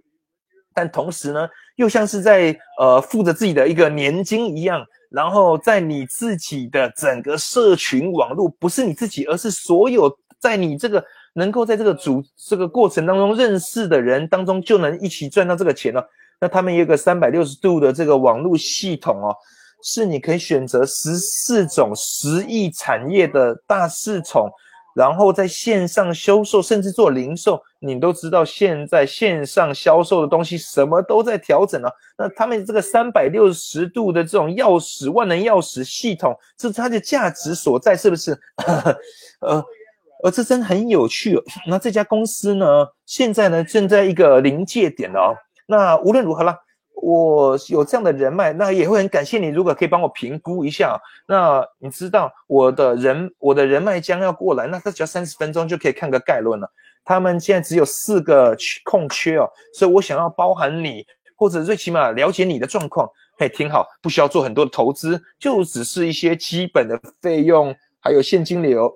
[0.74, 16.08] 但同时呢，又像是在呃付着自己的一个年金一样，然后在你自己的整个社群网络，不是你自己，而是所有在你这个能够在这个组这个过程当中认识的人当中，就能一起赚到这个钱了。
[16.40, 19.36] 那他们有个三百六十度的这个网络系统哦，
[19.84, 24.48] 是你可以选择十四种十亿产业的大市场。
[24.98, 31.94] 然后在线上销售，甚至做零售，你都知道现在线上销售的东西什么都在调整了。
[32.18, 38.32] 那他们这个三百六十度的这种钥匙万能钥匙系统，这是它的价值所在，是不是？
[39.42, 39.64] 呃，
[40.24, 41.40] 呃，这真的很有趣。
[41.68, 45.36] 那这家公司呢，现在呢正在一个临界点哦。
[45.68, 46.58] 那无论如何啦。
[47.02, 49.48] 我有这样的人脉，那也会很感谢你。
[49.48, 56.70] 如果可以帮我评估一下，那你知道我的人我的人脉将要过来，那他只要三十分钟就可以看个概论了。
[57.06, 63.08] 他们现在只有四个空缺哦，所以我想要包含你，或者最起码了解你的状况。
[63.38, 68.92] 嘿，挺好，不需要做很多的投资，就只是一些基本的费用，还有现金流。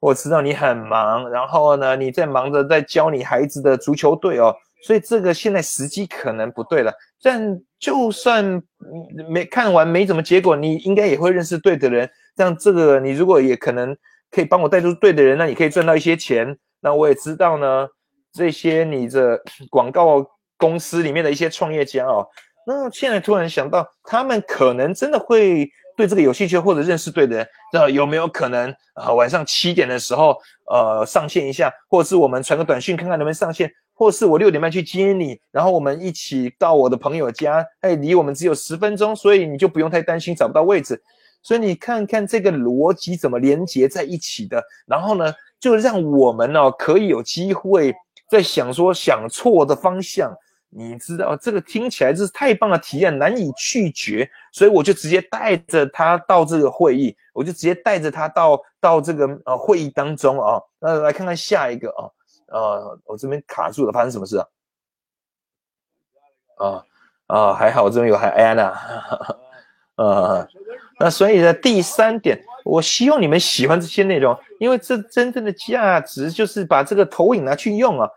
[0.00, 4.56] 我知道你很忙，然后呢，你在忙着在教你孩子的足球队哦。
[4.82, 8.62] 所以这个现在时机可能不对了，但就算
[9.28, 12.08] 没看完没怎么结果，你应该也会认识对的人。
[12.36, 13.96] 这样这个你如果也可能
[14.30, 16.56] 可以帮我带出对的人，那你可以赚到一些钱。
[16.80, 17.88] 那我也知道呢，
[18.32, 20.24] 这些你的广告
[20.56, 22.24] 公司里面的一些创业家哦，
[22.66, 29.12] 那现在突然想到，他们可能真的会对这个有兴趣或者认识对的人，那有没有可能啊？
[29.12, 30.36] 晚上七点的时候，
[30.70, 33.68] 呃，上线一下，或者是我们传个短信看看能不能上线。
[33.98, 41.02] 或是我六点半去接你，然后我们一起到我的朋友家，哎，离我们只有十分钟，所以你就不用太担心找不到位置。
[41.42, 47.92] 所以你看看这个逻辑怎么连接在一起的，然后呢，就让我们呢可以有机会
[48.30, 50.32] 在想说想错的方向。
[50.70, 60.60] 你知道这个听起来就是太棒的体验，难以拒绝，所以我就直接带着他到这个会议，我就直接带着他到到这个呃会议当中啊。
[60.78, 62.06] 那来看看下一个啊。
[62.48, 64.46] 啊，我这边卡住了，发生什么事啊？
[66.56, 66.84] 啊
[67.26, 68.64] 啊，还好我这边有还安娜，
[69.96, 70.48] 啊，
[70.98, 78.08] 那所以呢，第三点，我希望你们喜欢这些内容，因为这真正的价值就是把这个投影拿去用啊。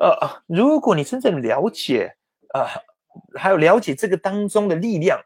[0.00, 2.16] 呃，如果你真正了解
[2.54, 2.66] 啊，
[3.36, 5.20] 还有了解这个当中的力量，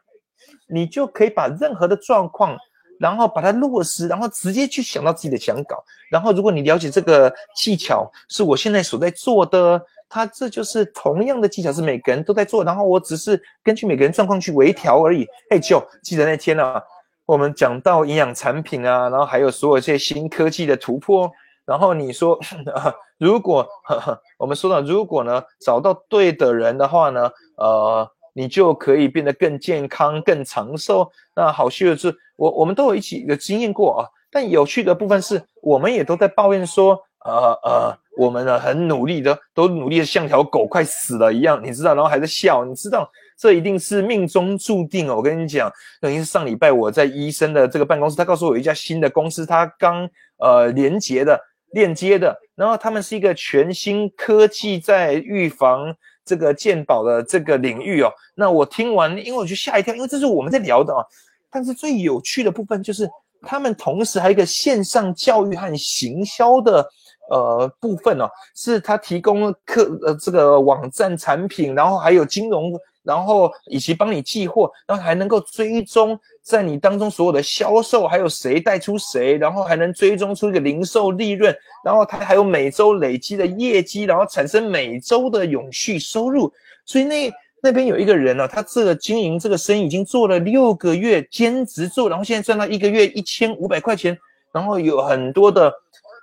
[0.67, 2.57] 你就可以把任何的状况。
[2.99, 5.83] 然后把它落实，然后直接去想到自己的想稿。
[6.11, 12.63] 然后，如果你了解这个技巧，是我现在所在做的，它这就是同样的技巧，是每个人都在做。
[12.63, 15.25] 然后我只是根据每个人状况去微调而已。
[15.49, 16.81] 哎，就记得那天呢，
[17.25, 21.31] 我们讲到营养产品啊，然后还有所有这些新科技的突破。
[21.65, 22.37] 然后你说，
[23.17, 23.65] 如果
[24.37, 28.11] 我们说到，如果呢找到对的人的话呢，呃。
[28.39, 31.11] 你就可以变得更健康、更长寿。
[31.35, 34.07] 那好趣的是，我我们都有一起有经验过啊。
[34.31, 45.17] 但有趣的部分是，我们也都在抱怨说，呃呃，我们呢很努力的，都努力的像条狗快死了一样，你知道，然后还在笑，你知道，这一定是命中注定哦。
[45.17, 45.69] 我跟你讲，
[45.99, 51.37] 等于是上礼拜我在医生的这个办公室，他告诉我有一家新的公司，他刚呃连接的、
[51.73, 55.93] 链接的，然后他们是一个全新科技在预防。
[56.29, 61.01] 这个鉴宝的这个领域哦，那我听完，因为我就吓一跳，因为这是我们在聊的啊。
[61.49, 63.09] 但是最有趣的部分就是，
[63.41, 66.87] 他们同时还有一个线上教育和行销的
[67.31, 72.79] 呃部分哦，是他提供课呃这个网站产品，然后还有金融。
[73.03, 86.51] 然后以及帮你寄货，然后还能够追踪在你当中所有的销售，还有谁带出谁，然后还能追踪出一个零售利润，然后它还有每周累积的业绩，然后产生每周的永续收入。
[86.85, 87.31] 所以那
[87.61, 94.17] 那边有一个人呢，他这个经营这个生意已经做了六个月兼职做，然后现在赚到一个月一千五百块钱，
[94.51, 95.73] 然后有很多的。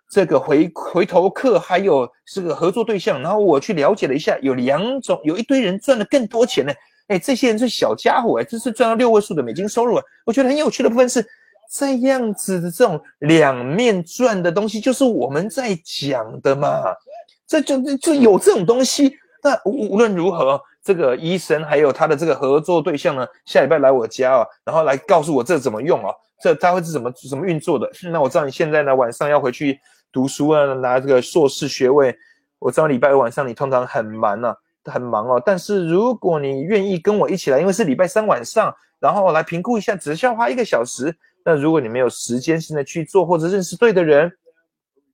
[0.08, 6.72] 这个回回头客还有这个合作对象，然后我去了解了一下，有两种，有一堆人赚了更多钱呢。
[7.08, 10.02] 哎，这些人是小家伙哎，这是赚到六位数的美金收入啊。
[10.24, 11.24] 我觉得很有趣的部分是，
[11.72, 16.82] 这样子的这种两面赚的东西，就是我们在讲的嘛。
[17.46, 19.16] 这就就有这种东西。
[19.42, 27.90] 那无无论如何，这个医生还有他的这个合作对象呢，下礼拜来我家啊，然后来告诉我这怎么用啊，这他会是怎么怎么运作的。
[28.10, 29.78] 那我知道你现在呢晚上要回去。
[30.12, 32.16] 读书啊，拿这个硕士学位。
[32.58, 35.42] 我知道礼拜五晚上你通常很忙啊，很忙哦。
[35.44, 41.14] 但是如果你愿意跟我一起来，因为是礼拜三晚上，然后来评估一下，只需要花一个小时。
[41.44, 44.32] 那如果你没有时间现在去做，或者认识对的人，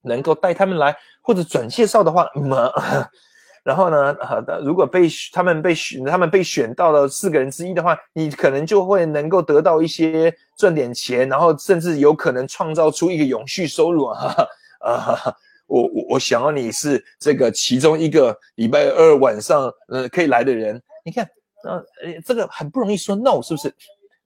[0.02, 2.72] 能够带他们来，或者转介绍的话，么
[3.64, 14.20] 然后呢，好的，如果被他们被选，他们被选到了四个人之一的话，你可能就会能够得到一些赚点钱，然后甚至有可能创造出一个永续收入啊！
[14.20, 14.48] 哈哈
[14.82, 15.18] 啊，
[15.66, 21.28] 我我我想要你是这个其中一个礼拜二晚上呃可以来的人，你看，
[21.64, 21.82] 呃，
[22.24, 23.72] 这个很不容易说 no，是不是？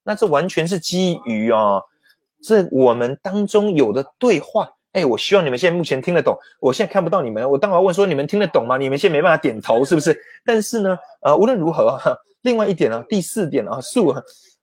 [0.02, 1.80] 那这完全是基于啊，
[2.42, 4.70] 这我们当中有的对话。
[4.92, 6.34] 哎，我希望你们现在目前听得懂。
[6.58, 8.78] 我现在看不到你们，我当然问说你们听得懂吗？
[8.78, 10.18] 你们现在没办法点头，是不是？
[10.42, 12.00] 但是呢，呃，无论如何，
[12.40, 14.14] 另外一点呢，第四点啊，树，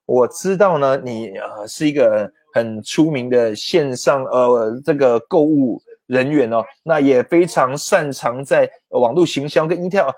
[0.08, 10.14] 我知道呢，你呃是一个很出名的线上呃这个购物人员哦，那也非常擅长在网络行销跟 Intel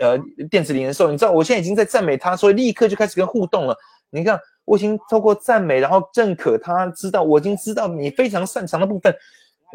[0.00, 0.18] 呃
[0.50, 1.10] 电子零售。
[1.10, 3.76] 你知道，我现在已经在赞美他，所以立刻就开始跟互动了。
[4.10, 9.14] 你看，我已经透过赞美，然后认可他，知道我已经知道你非常擅长的部分。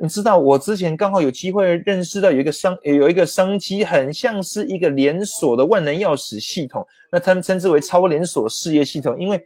[0.01, 9.43] 你知道我之前刚好有机会认识到有一个商有一个商机，很像是一个连锁的万能钥匙系统，那他们称之为超连锁事业系统，因为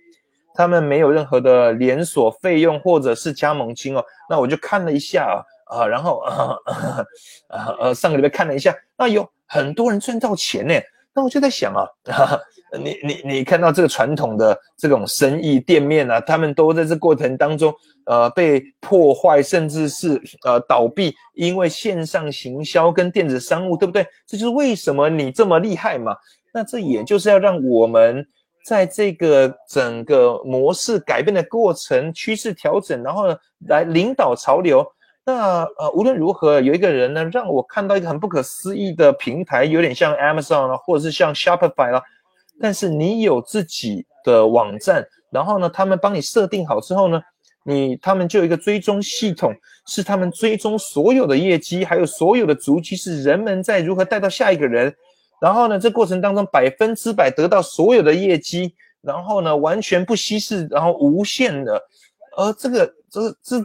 [0.54, 4.04] 他们没有任何的连锁费用或者是加盟金哦。
[4.30, 6.56] 那我就看了一下啊啊，然后啊
[7.48, 10.74] 啊呃上个礼拜看了一下，那有很多人赚到钱呢。
[11.16, 11.88] 那我就在想啊，
[12.80, 17.74] 你你你看到这个传统的这种生意店面啊，他们都在这过程当中。
[18.06, 24.06] 呃，被破坏，甚至是呃倒闭，因为线上行销跟电子商务，对不对？
[24.28, 26.14] 这就是为什么你这么厉害嘛。
[26.54, 28.28] 那这也就是要让我们
[28.64, 33.36] 在这个整个模式改变的过程、趋势调整，然后呢
[33.68, 34.86] 来领导潮流。
[35.26, 42.02] 那呃，无论如何，有一个人呢，让我看到一个很不可思议的平台，有点像 Amazon 啊，或者是像 Shopify 啦。
[42.60, 47.22] 但是你有自己的网站，然后呢，他们帮你设定好之后呢？
[47.66, 49.56] 你他们就有一个追踪系统，
[49.88, 54.94] 是他们追踪所有的业绩，还有所有的足迹，是人们在如何带到下一个人。
[55.42, 61.82] 然后呢，这过程当中百分之百得到所有的业绩，然后呢，完全不稀释，然后无限的。
[62.38, 63.64] 而这个，这这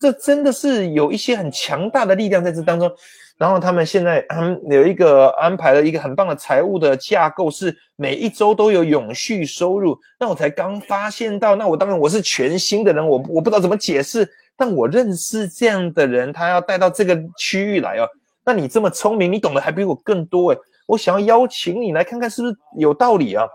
[0.00, 2.90] 这真的是有一些很强大的力量在这当中。
[3.38, 9.98] 然后他们现在他们有一个安排了一个很棒的财务的架构，是每一周都有永续收入。
[10.20, 14.28] 那我才刚发现到，那我当然我是全新的人，我我不知道怎么解释。
[14.56, 18.06] 但我认识这样的人，他要带到这个区域来哦。
[18.44, 20.58] 那你这么聪明，你懂得还比我更多诶。
[20.86, 23.46] 我想要邀请你来看看是不是有道理啊？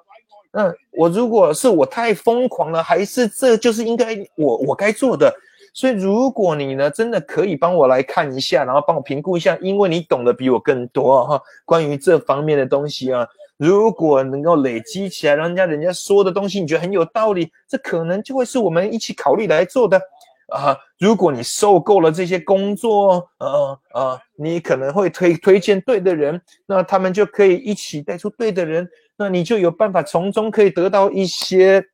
[0.51, 5.33] 那我如果是我太疯狂了，还是这就是应该我我该做的？
[5.73, 20.01] 所以，如果你呢真的可以帮我来看一下，然后帮我评估一下，因为你懂得比我更多哈，关于这方面的东西啊，如果能够累积起来，让人家人家说的东西你觉得很有道理，这可能就会是我们一起考虑来做的
[20.47, 20.77] 啊。
[20.99, 31.85] 如果你受够了这些工作，呃呃，你可能会推推荐对的人，那他们就可以一起带出对的人，那你就有办法从中可以得到一些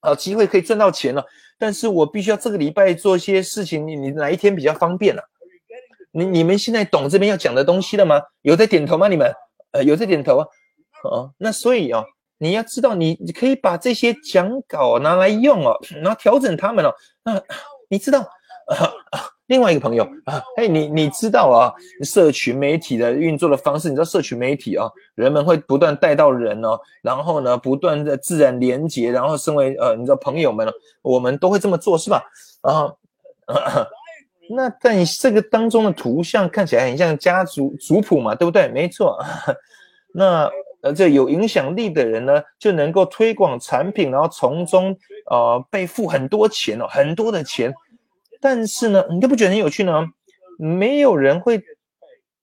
[0.00, 1.24] 呃机会，可以赚到钱了。
[1.58, 5.22] 但是我必须要这个礼拜做一些事情，你你哪一天比较方便呢？
[6.10, 8.20] 你你们现在懂这边要讲的东西了吗？
[8.42, 9.08] 有在点头吗？
[9.08, 9.32] 你们
[9.72, 10.46] 呃有在点头啊？
[11.04, 12.04] 哦，那所以哦，
[12.38, 16.94] 你要知道，你你可以把这些讲稿拿来用哦，然后调整他们哦。
[17.22, 17.40] 那
[17.94, 18.90] 你知道啊？
[19.46, 21.70] 另外一个朋友啊，哎，你你知道啊，
[22.02, 30.66] 社群媒体的运作的方式，你知道社群媒体啊，人们会不断带到人哦，然后呢，不断的自然连接，然后身为呃，你知道朋友们，
[31.02, 32.24] 我们都会这么做，是吧？
[32.62, 32.90] 啊，
[34.48, 38.68] 那在这个当中的图像看起来很像家族族谱嘛，对不对？
[38.68, 39.22] 没错。
[40.14, 44.96] 那呃，这有影响力的人呢，就能够推广产品，然后从中
[45.30, 47.74] 呃被付很多钱哦，很多的钱。
[48.44, 50.06] 但是呢，你都不觉得很有趣呢？
[50.58, 51.62] 没有人会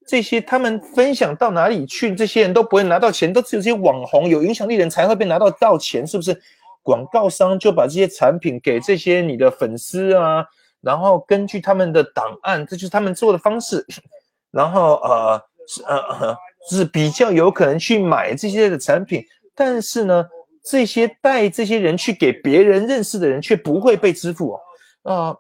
[0.08, 6.36] 这些，他们分享到哪里去，这些人都不会拿到钱，都只有这些网红、有影响力人才会被拿到到钱，是不是？
[6.82, 10.43] 广告商就把这些产品给这些你的粉丝啊，
[10.82, 13.86] 然后根据他们的档案，这就是他们做的方式，
[14.49, 16.36] 然后呃是呃
[16.68, 19.24] 是比较有可能去买这些的产品，
[19.54, 20.26] 但是呢，
[20.66, 24.60] 这些带这些人去给别人认识的人却不会被支付
[25.04, 25.38] 哦，啊。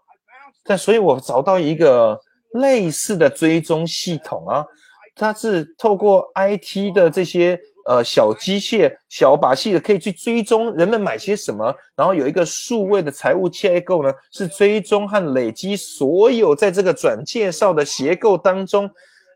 [0.63, 2.19] 但所以，我找到一个
[2.53, 4.65] 类似的追踪系统啊，
[5.15, 18.89] 它是透过 IT 的这些呃小机械、小把戏的，可以去追踪人们买些什么，然后有一个数位的财务结构呢，是追踪和累积所有在这个转介绍的结构当中，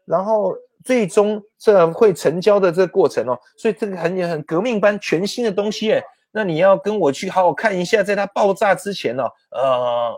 [0.05, 0.53] 然后
[0.83, 10.15] 最终这会成交的这个过程哦，所以这个很很革命般全新的东西诶，那你要跟我去好好看一下，在它爆炸之前呢，呃。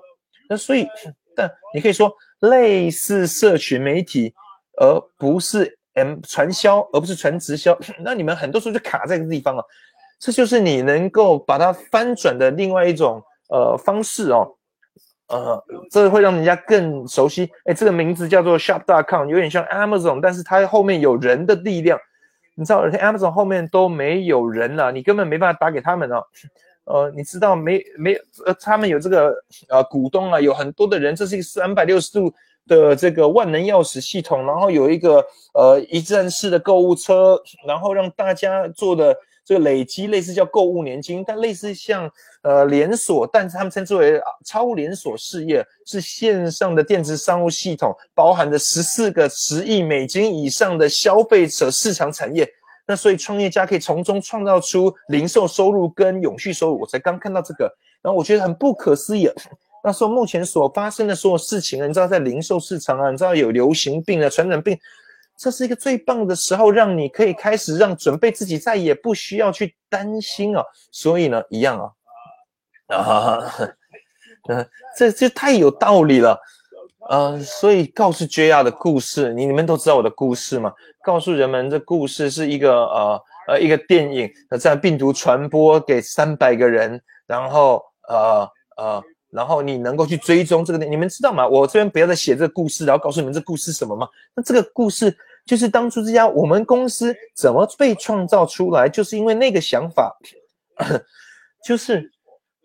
[0.50, 0.88] 那所以，
[1.36, 4.34] 但你可以说类似社群媒体，
[4.80, 9.64] 而不是 M 传销，而不是传直销， 那你们很多时候就卡在这个地方了。
[10.20, 14.54] 这就是你能够把它翻转的另外一种呃方式哦。
[15.28, 17.52] 呃，这会让人家更熟悉。
[17.66, 22.00] 哎，这个名字叫做 Shop.com，有点像 Amazon，但是它后面有人的力量。
[22.56, 26.24] 你知道，Amazon 后面都没有人了，你根本没办法打给他们哦。
[26.88, 28.14] 呃，你知道没没
[28.46, 29.36] 呃，他们有这个
[29.68, 32.34] 呃股东啊，有很多的人，这是一个三百六十度
[32.66, 35.22] 的这个万能钥匙系统，然后有一个
[35.54, 39.14] 呃一站式的购物车，然后让大家做的
[39.44, 42.10] 这个累积类似叫购物年金，但类似像
[42.42, 52.50] 呃连锁，但是他们称之为超连锁事业，是线上的电子商务系统，包含着十四个十亿美金以上的消费者市场产业。
[52.88, 56.80] 那所以创业家可以从中创造出零售收入跟永续收入。
[56.80, 57.66] 我才刚看到这个，
[58.02, 59.30] 然后我觉得很不可思议。
[59.84, 64.78] 那说目前所发生的所有事情，你知道在零售市场啊，你知道有流行病啊、传染病，
[65.38, 70.64] 这是一个最棒的时候，让你可以开始让准备自己再也不需要去担心啊。
[70.92, 71.80] 所以呢，一样
[72.88, 73.54] 啊，啊，
[74.50, 74.68] 嗯，
[74.98, 76.40] 这这太有道理了。
[77.10, 80.74] 呃，所以告诉 JR 的故事，你你们都知道我的故事吗？
[81.02, 84.30] 告诉人们这故事是一个呃呃一个电影，
[84.60, 91.48] 这样病毒传播给三百个人，然后呃呃，然后你能够去追踪这个，你们知道吗？
[91.48, 94.06] 我这边不要再写这个故事，然后告诉你们这故事什么吗？
[94.36, 100.14] 那这个故事就是当初这家我们公司怎么被创造出来，就是因为那个想法，
[101.64, 102.12] 就是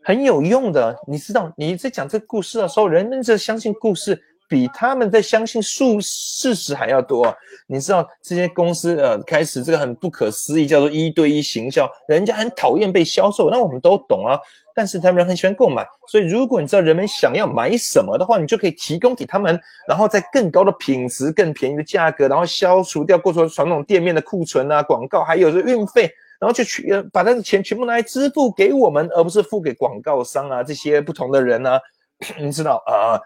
[0.02, 0.98] 很有用的。
[1.06, 4.20] 你知道你在讲这个故事的时候，人们就相信故事。
[4.52, 7.34] 比他们在相信数事实还要多，
[7.66, 14.38] 你知道这些公司呃开始这个很不可思议，叫做一对一行销，人家很讨厌被销售，那我们都懂啊，
[14.74, 31.80] 但是他们很喜欢购买，所以如果你知道人们想要买什么的话，你就可以提供给他们，然后在更高的品质、更便宜的价格，然后消除掉过去传统店面的库存啊、广告，还有这运费，然后就去把那个钱全部拿来支付给我们，而不是付给广告商啊这些不同的人啊，
[32.38, 33.16] 你知道啊。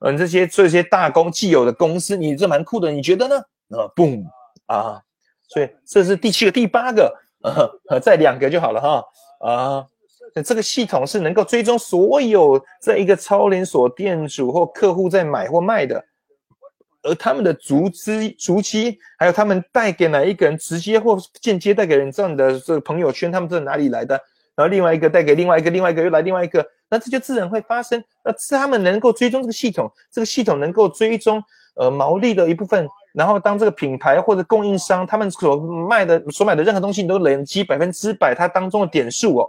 [0.00, 3.36] 嗯，这些这些大公既有的公司，你这蛮酷的，你觉得呢？
[3.70, 4.24] 啊，boom
[4.66, 5.00] 啊，
[5.46, 7.14] 所以这是第七个、第八个，
[7.88, 9.04] 呃，再两个就好了哈。
[9.40, 9.86] 啊，
[10.44, 16.02] 这个系统是能够追踪所有这一个超连锁店主或客户在买或卖的，
[17.02, 24.14] 而他们的足资、足迹，还有他们带给哪一个人，直接或间接带给人这样的这个朋友圈，他们在哪里来的？
[24.56, 28.02] 然后另外一个带给另外一个，另外一个又来另外一个，那这就自然会发生。
[28.24, 31.42] 那他们能够追踪这个系统，这个系统能够追踪
[31.76, 32.88] 呃毛利的一部分。
[33.12, 35.56] 然后当这个品牌或者供应商他们所
[35.88, 39.48] 卖的、所买的任何东西，你都累积百分之百它当中的点数哦。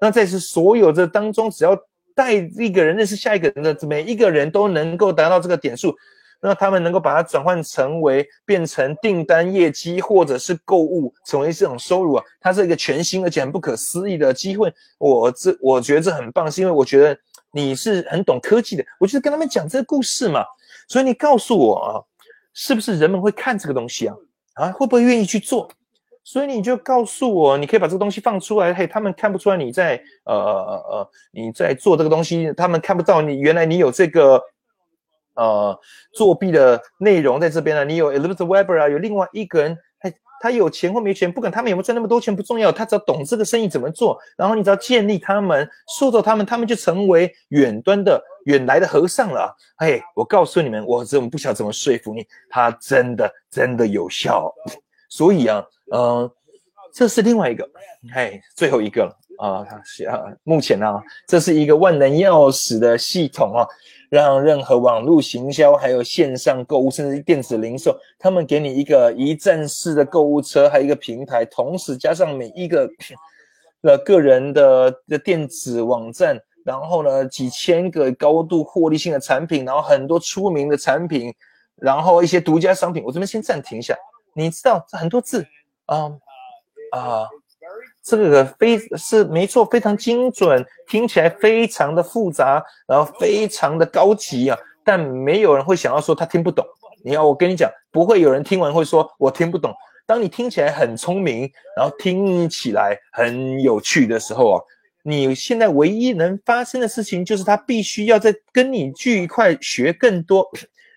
[0.00, 1.78] 那这是所有的当中，只要
[2.14, 5.96] 带一个人认识下一个人的每一个人都能够达到这个点数。
[6.44, 14.74] 那他们能够把它转换成为变成订单业绩，或者是购物，成为这种收入啊，它是一个全新而且很不可思议的机会。
[14.98, 17.16] 我这我觉得这很棒，是因为我觉得
[17.52, 20.44] 你是很懂科技的，我就是跟他们讲这个故事嘛。
[20.88, 22.02] 所以你告诉我啊，
[22.54, 24.16] 是不是人们会看这个东西啊？
[24.54, 25.70] 啊，会不会愿意去做？
[26.24, 34.42] 所以你就告诉我，你可以把这个东西放出来，嘿，他们看不出来你在呃呃呃你在做这个东西，他们看不到你原来你有这个。
[35.34, 35.78] 呃，
[36.12, 37.84] 作弊的内容在这边呢。
[37.84, 49.56] 你有 Elizabeth Weber 啊，有另外一个人，他他有钱或没钱，不管他们有没有赚那么多钱不重要，他只要懂这个生意怎么做，然后你只要建立他们，塑造他们，他们就成为远端的远来的和尚了。
[49.76, 54.52] 哎，我告诉你们，我怎么不晓得怎么说服你，他真的真的有效。
[55.08, 56.30] 所以啊，嗯，
[56.92, 57.68] 这是另外一个，
[58.14, 60.86] 哎，最后一个了啊，是啊，目前呢，
[61.26, 63.66] 这是一个万能钥匙的系统啊。
[64.10, 72.86] 让任何网络行销、还有线上购物，甚至电子零售，他们给你一个一站式的购物车，还有一个平台，同时加上每一个
[73.80, 81.34] 呃个人的的电子网站，然后呢几千个高度获利性的产品，然后很多出名的产品，
[81.76, 83.02] 然后一些独家商品。
[83.02, 83.96] 我这边先暂停一下，
[84.34, 85.42] 你知道这很多字
[85.86, 86.12] 啊
[86.92, 87.26] 啊。
[88.04, 96.66] 这个非是没错，非常精准，听起来非常的复杂，然后非常的高级啊，但没有人会想要说他听不懂。
[97.04, 99.72] 你要我跟你讲，不会有人听完会说我听不懂。
[100.04, 104.60] 当你听起来很聪明，然后听起来很有趣的时候啊，
[105.04, 110.50] 你现在唯一能发生的事情就是他必须要在跟你聚一块学更多。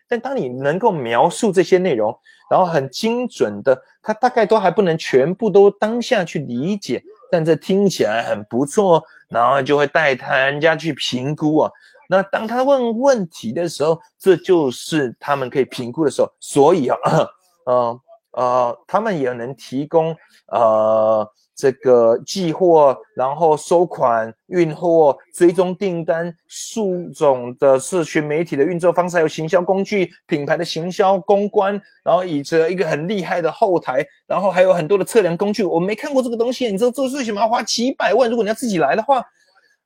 [0.07, 2.17] 但当你能够描述这些内容，
[2.49, 11.71] 然后很精准的，他大概都还不能全部都当下去理解，但这听起来很不错，然后就会带他人家去评估啊。
[12.07, 16.31] 那当他问问题的时候，这就是他们可以评估的时候。
[16.39, 16.97] 所以啊，
[17.65, 18.01] 呃，
[18.33, 20.15] 呃，他们也能提供
[20.51, 35.63] 呃这个寄货，然后收款、运货、追踪订单、数种的社群媒体的运作方式，还有行销工具、品牌的行销公关，然后以着一个很厉害的后台，然后还有很多的测量工具。
[35.63, 38.29] 我没看过这个东西，你知道这为什么要花几百万？
[38.29, 39.25] 如果你要自己来的话，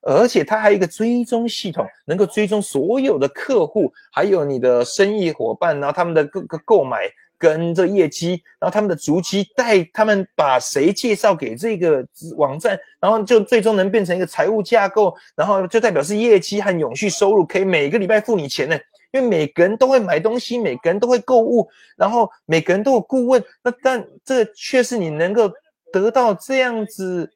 [0.01, 7.01] 而且它还有一个追踪系统，能够追踪所有的客户，还有你的生意伙伴，然后他们的各个购买。
[7.39, 18.77] 跟这业绩，然后他们的足迹带他们把谁介绍给这个网站，然后就最终能变成一个财务架构，然后就代表是业绩和永续收入，可以每个礼拜付你钱呢。
[19.11, 21.67] 因为每个人都会买东西，每个人都会购物，
[21.97, 25.51] 然后每个人都有顾问，那但这却是你能够
[25.91, 27.27] 得到这样子，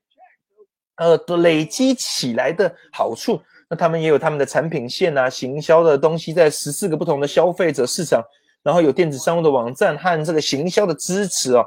[0.98, 3.42] 呃，累积起来的好处。
[3.68, 8.24] 那他们也有他们的产品线啊，行销的东西在十四个不同的消费者市场。
[8.64, 11.66] 然后有电子商务的网站和这个行销的支持哦，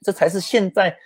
[0.00, 0.96] 这才是现在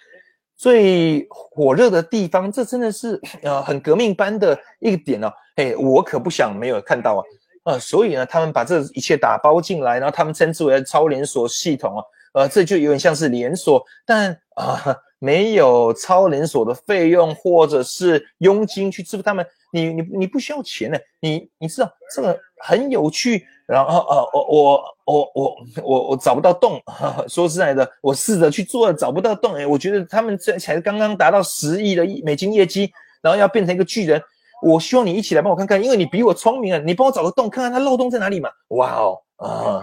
[0.57, 2.51] 最火热的地方。
[2.51, 5.33] 这真的是呃很革命般的一个点哦。
[5.57, 7.23] 嘿，我可不想没有看到啊。
[7.65, 12.05] 呃，所以呢，他们把这一切打包进来，然后他们称之为超连锁系统哦。
[12.33, 19.45] 呃，这就有点像是连锁，但啊没有超连锁的费用或者是佣金去支付他们。
[19.73, 23.45] 你你你不需要钱呢，你你知道这个很有趣。
[23.71, 26.83] 然后呃，我我我我我我找不到洞。
[27.29, 29.55] 说实在的，我试着去做，找不到洞。
[29.55, 32.91] 哎，我觉得他们这才刚刚达到十亿的美金业绩，
[33.23, 34.21] 然后要变成一个巨人。
[34.61, 38.51] 我希望你一起来帮我看看，因为你比我聪明啊，你帮我找个洞，看看它漏洞在哪里嘛。
[38.71, 39.81] 哇哦啊，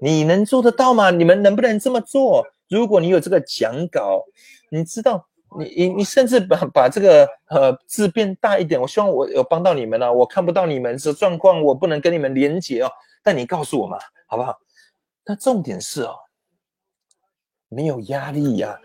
[0.00, 1.10] 你能做得到吗？
[1.10, 2.46] 你们能不能这么做？
[2.70, 4.24] 如果你有这个讲稿，
[4.70, 5.22] 你知道。
[5.58, 10.12] 你你你甚至把把这个呃字变大一点，我希望我有帮到你们了。
[10.12, 12.90] 我看不到你们的状况，我不能跟你们连接哦。
[13.22, 14.58] 但你告诉我嘛，好不好？
[15.24, 16.14] 那重点是哦，
[17.68, 18.78] 没有压力呀。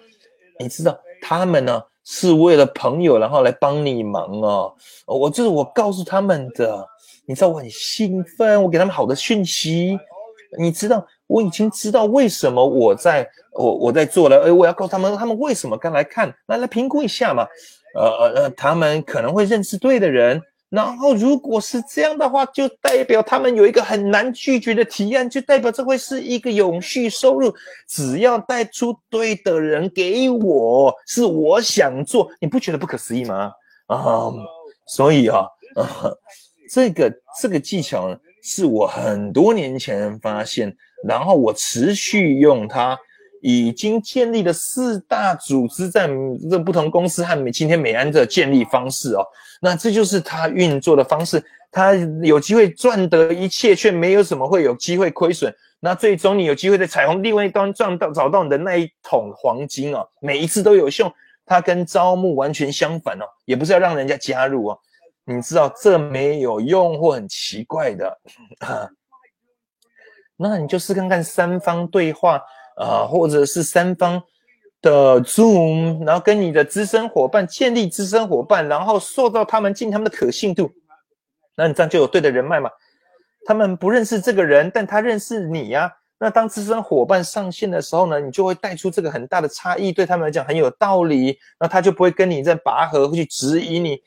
[0.59, 4.75] 你知道他们呢是为了朋友，然后来帮你忙哦。
[5.05, 6.87] 我就是我告诉他们的，
[7.25, 9.97] 你知道我很兴奋，我给他们好的讯息。
[10.59, 13.29] 你知道我已经知道为什么我在。
[13.55, 17.47] 我我在做了，哎，我要告诉他们，他们为什么刚来看，来来评估一下嘛，
[17.93, 20.41] 呃呃呃，他们可能会认识对的人，
[20.73, 27.53] 然后如果是这样的话，就代表他们有一个很难拒绝的提案，就代表这会是一个永续收入，
[27.87, 33.51] 只要带出对的人给我，是我想做，你不觉得不可思议吗？
[33.85, 34.33] 啊，
[34.87, 35.45] 所以啊，
[36.71, 40.75] 这个这个技巧是我很多年前发现，
[41.07, 42.97] 然后我持续用它。
[43.43, 46.09] 已经建立了四大组织在
[46.49, 49.25] 这不同公司和美今天美安的建立方式哦，
[49.61, 51.43] 那这就是它运作的方式。
[51.69, 55.53] 它有机会赚得一切，却没有什么会有机会亏损。
[55.81, 61.13] 那最终你有机会在彩虹另外一端赚到找到你的那一桶黄金哦，每一次都有用。
[61.45, 64.79] 它跟招募完全相反哦，也不是要让人家加入哦。
[65.25, 68.17] 你知道这没有用或很奇怪的，
[70.37, 72.41] 那你就试看看三方对话。
[72.75, 74.21] 啊，或者是三方
[74.81, 80.71] 的 Zoom，然后跟你的资深伙伴建立资深伙伴，然后塑造他们进他们的可信度，
[81.55, 82.69] 那你这样就有对的人脉嘛？
[83.45, 85.91] 他们不认识这个人，但他认识你呀。
[86.17, 91.37] 那当资深伙伴上线的时候呢，你就会带出这个很大的差异，对他们来讲很有道理。
[91.59, 93.99] 那他就不会跟你在拔河，会去质疑你，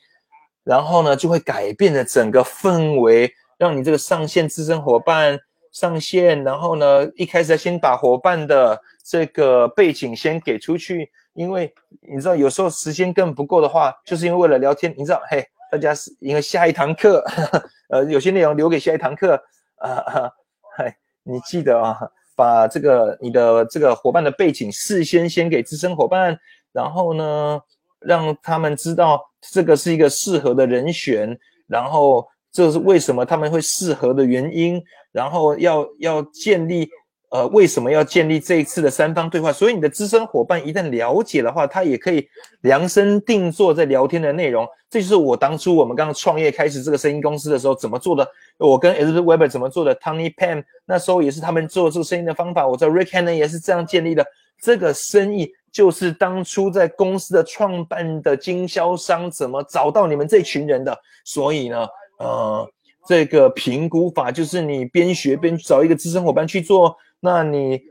[0.63, 5.39] 然后呢，就会改变了整个氛围，让你这个上线资深伙伴。
[5.79, 11.71] 上线，然后呢，一开始先把伙伴的这个背景先给出去，因为
[12.01, 17.23] 你知道有时候时间更不够的话，就是因为为了聊天，你知道，嘿，大家是因为下一堂课，
[17.93, 19.35] 呃，有些内容留给下一堂课，
[19.75, 20.31] 啊，
[20.75, 21.95] 嗨，你记得啊，
[22.35, 26.35] 把这个你的这个伙伴的背景事先先给资深伙伴，
[26.71, 27.61] 然后呢，
[27.99, 29.23] 让他们知道
[29.53, 32.27] 这个是一个适合的人选，然后。
[32.49, 34.81] 这是为什么他们会适合的原因，
[35.17, 36.87] 然后要要建立，
[37.31, 39.51] 呃，为什么要建立这一次的三方对话？
[39.51, 42.27] 所以你的资深伙伴一旦了解的话，他也可以
[42.61, 44.67] 量身定做在聊天的内容。
[44.91, 48.29] 这就是我当初我们刚刚创业开始这个声音公司的时候怎么做的。
[48.59, 52.67] 我跟 Edward Weber 怎么做的？Tony Pan 那时候也是他们做这个声音的方法。
[52.67, 54.23] 我在 Rick Hanna 也是这样建立的。
[54.61, 60.95] 这个生意就是当初在公司的创办的经销商怎么找到你们这群人的。
[61.25, 61.87] 所以呢。
[62.19, 62.67] 呃，
[63.07, 67.81] 这个评估法就是你边学边找一个资深伙伴去做，那你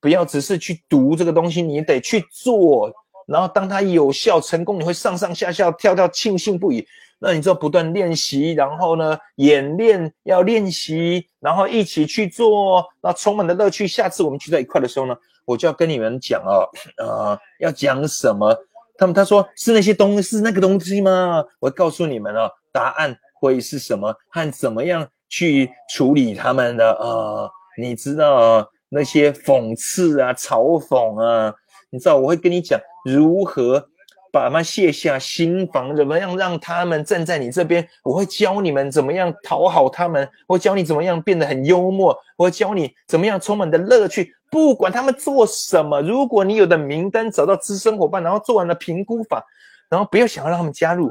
[0.00, 2.92] 不要只是去读这个东西，你得去做。
[3.26, 6.86] 然后当它有效成功，你会上上下下跳跳庆幸不已。
[7.20, 13.88] 那你就不断练习，然后呢演练要练习，然后一起去做，那充满了乐趣。
[13.88, 16.62] 下次我们聚在一块的时候呢，我就要跟你们讲哦，
[16.96, 18.56] 呃，要讲什么？
[18.96, 21.44] 他们他说是那些东，是那个东西吗？
[21.58, 31.54] 我告诉你们哦，答案会是什么和怎么样去处理他们的呃，你知道那些讽刺啊、嘲讽啊，
[31.90, 33.88] 你知道我会跟你讲如何。
[34.30, 37.88] 把他们卸下心防，怎么样让他们站在你这边？
[38.04, 44.34] 我会教你们怎么样讨好他们，我教你怎么样变得很幽默，我教你怎么样充满的乐趣。
[44.50, 49.42] 不管他们做什么，如果你有的名单找到资深伙伴，然后做完了评估法，
[49.88, 51.10] 然后不要想要让他们加入，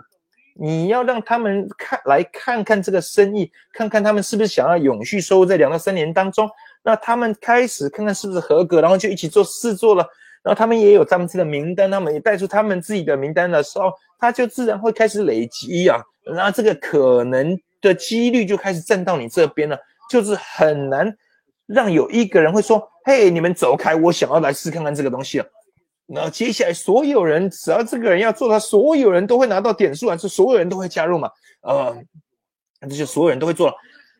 [0.59, 6.49] 你要让他们看来看看这个生意，看看他们是不是想要永续收入在两到三年当中。
[6.83, 10.05] 那他们开始看看是不是合格，然后就一起做试做了。
[10.43, 19.77] 然后他们也有他们自己的名单，他们也带出他们自己的名单的时候，他就自然会开始累积啊，然后这个可能的几率就开始站到你这边了，
[20.09, 21.13] 就是很难
[21.65, 25.43] 让有一个人会说：“嘿，你们走开，我想要来试看看这个东西。”
[26.07, 31.29] 那接下来所有人只要这个人要做，他所有人都会拿到点数啊，是所有人都会加入嘛？
[31.61, 31.95] 呃，
[32.79, 33.75] 那这些所有人都会做了。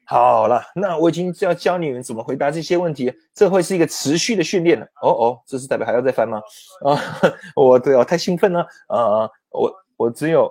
[0.10, 4.86] 好了，那我已经要教你们怎么回答这些问题，这会是一个持续的训练了。
[5.02, 6.42] 哦哦，这是代表还要再翻吗？
[6.86, 6.96] 啊，
[7.56, 9.30] 我对哦，太兴奋了啊！
[9.50, 10.46] 我我只有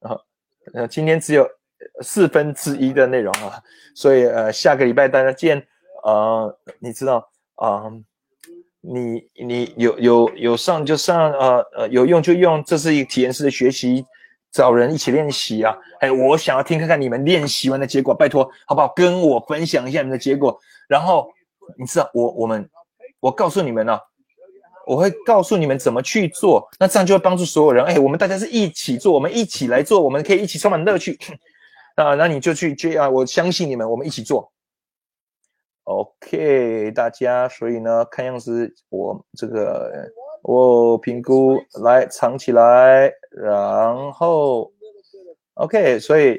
[0.00, 0.16] 啊，
[0.74, 1.48] 呃，今天只有
[2.02, 3.58] 四分之一的内容啊，
[3.94, 5.58] 所以呃，下个礼拜大家见
[6.04, 6.52] 啊！
[6.78, 7.90] 你知道啊，
[8.82, 14.04] 你你有有有上就上，呃呃，有用就用，这是一个体验式的学习。
[14.54, 15.74] 找人一起练习啊！
[16.00, 18.92] 哎，我想要听看看你们练习完的结果，拜托，好不好？
[18.94, 20.60] 跟我分享一下你的结果。
[20.86, 21.26] 然后
[21.78, 22.68] 你知道，我我们
[23.18, 23.98] 我告诉你们呢，
[24.86, 27.82] 我会告诉你们怎么去做，那这样就会帮助所有人。
[27.86, 31.18] 哎，我们大家是一起做，我们一起来做，我们可以一起充满乐趣。
[31.96, 34.51] 啊，那你就去这样，我相信你们，我们一起做。
[35.84, 40.10] OK，大家，所以呢，看样子我这个。
[40.44, 44.72] 我评估来藏起来，然后
[45.54, 46.36] ，OK，所以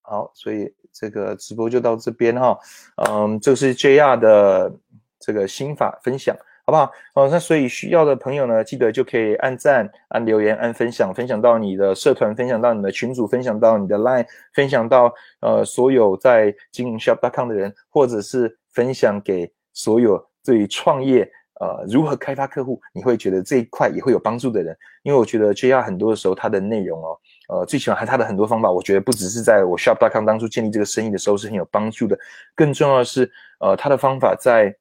[0.00, 2.58] 好，所以这个直播就到这边哈，
[3.06, 4.72] 嗯，这是 JR 的
[5.18, 6.34] 这个心法分享，
[6.70, 6.92] 好不好？
[7.14, 21.28] 哦，那所以需要的朋友呢，记得就可以按赞、按留言、按分享，分享到你的社团，分享到你的群组，分享到你的 Line，分享到呃所有在经营 Shop.com 的人，或者是分享给所有对于创业。
[21.60, 22.80] 呃，如何开发客户？
[22.94, 27.18] 你会觉得这一块也会有帮助的人，因为我觉得 JR 很多的时候，它的内容哦，
[27.50, 32.18] 呃，最喜欢还它的很多方法，我觉得不只是在我 Shop.com 当初建立这个生意的时候是很有帮助的，
[32.54, 34.74] 更重要的是，呃，它的方法在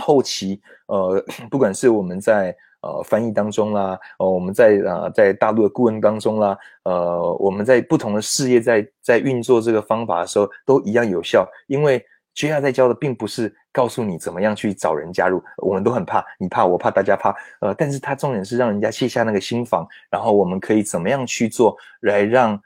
[0.00, 12.04] 后期，呃， 不管是我们在呃翻译当中啦，呃，我们在啊在大陆的顾问当中啦，呃，我们在不同的事业在在运作这个方法的时候，都一样有效，因为。
[12.36, 22.58] JR 在教的并不是告诉你怎么样去找人加入，我们都很怕，你怕我怕大家怕，呃，但是它重点是让人家卸下那个心防，然后我们可以怎么样去做，来让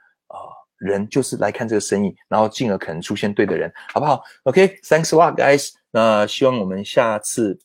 [0.79, 5.71] 人就是来看这个生意，然后进而可能出现对的人，好不好？OK，Thanks a lot, guys。
[5.91, 7.59] 那希望我们下次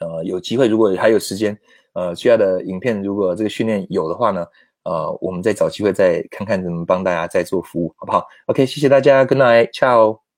[0.00, 1.56] 呃有机会，如果还有时间，
[1.92, 4.46] 呃需要的影片如果这个训练有的话呢，
[4.84, 10.31] 呃，我们再找机会再看看怎么帮大家再做服务，好不好？OK，谢谢大家，Good night，ciao。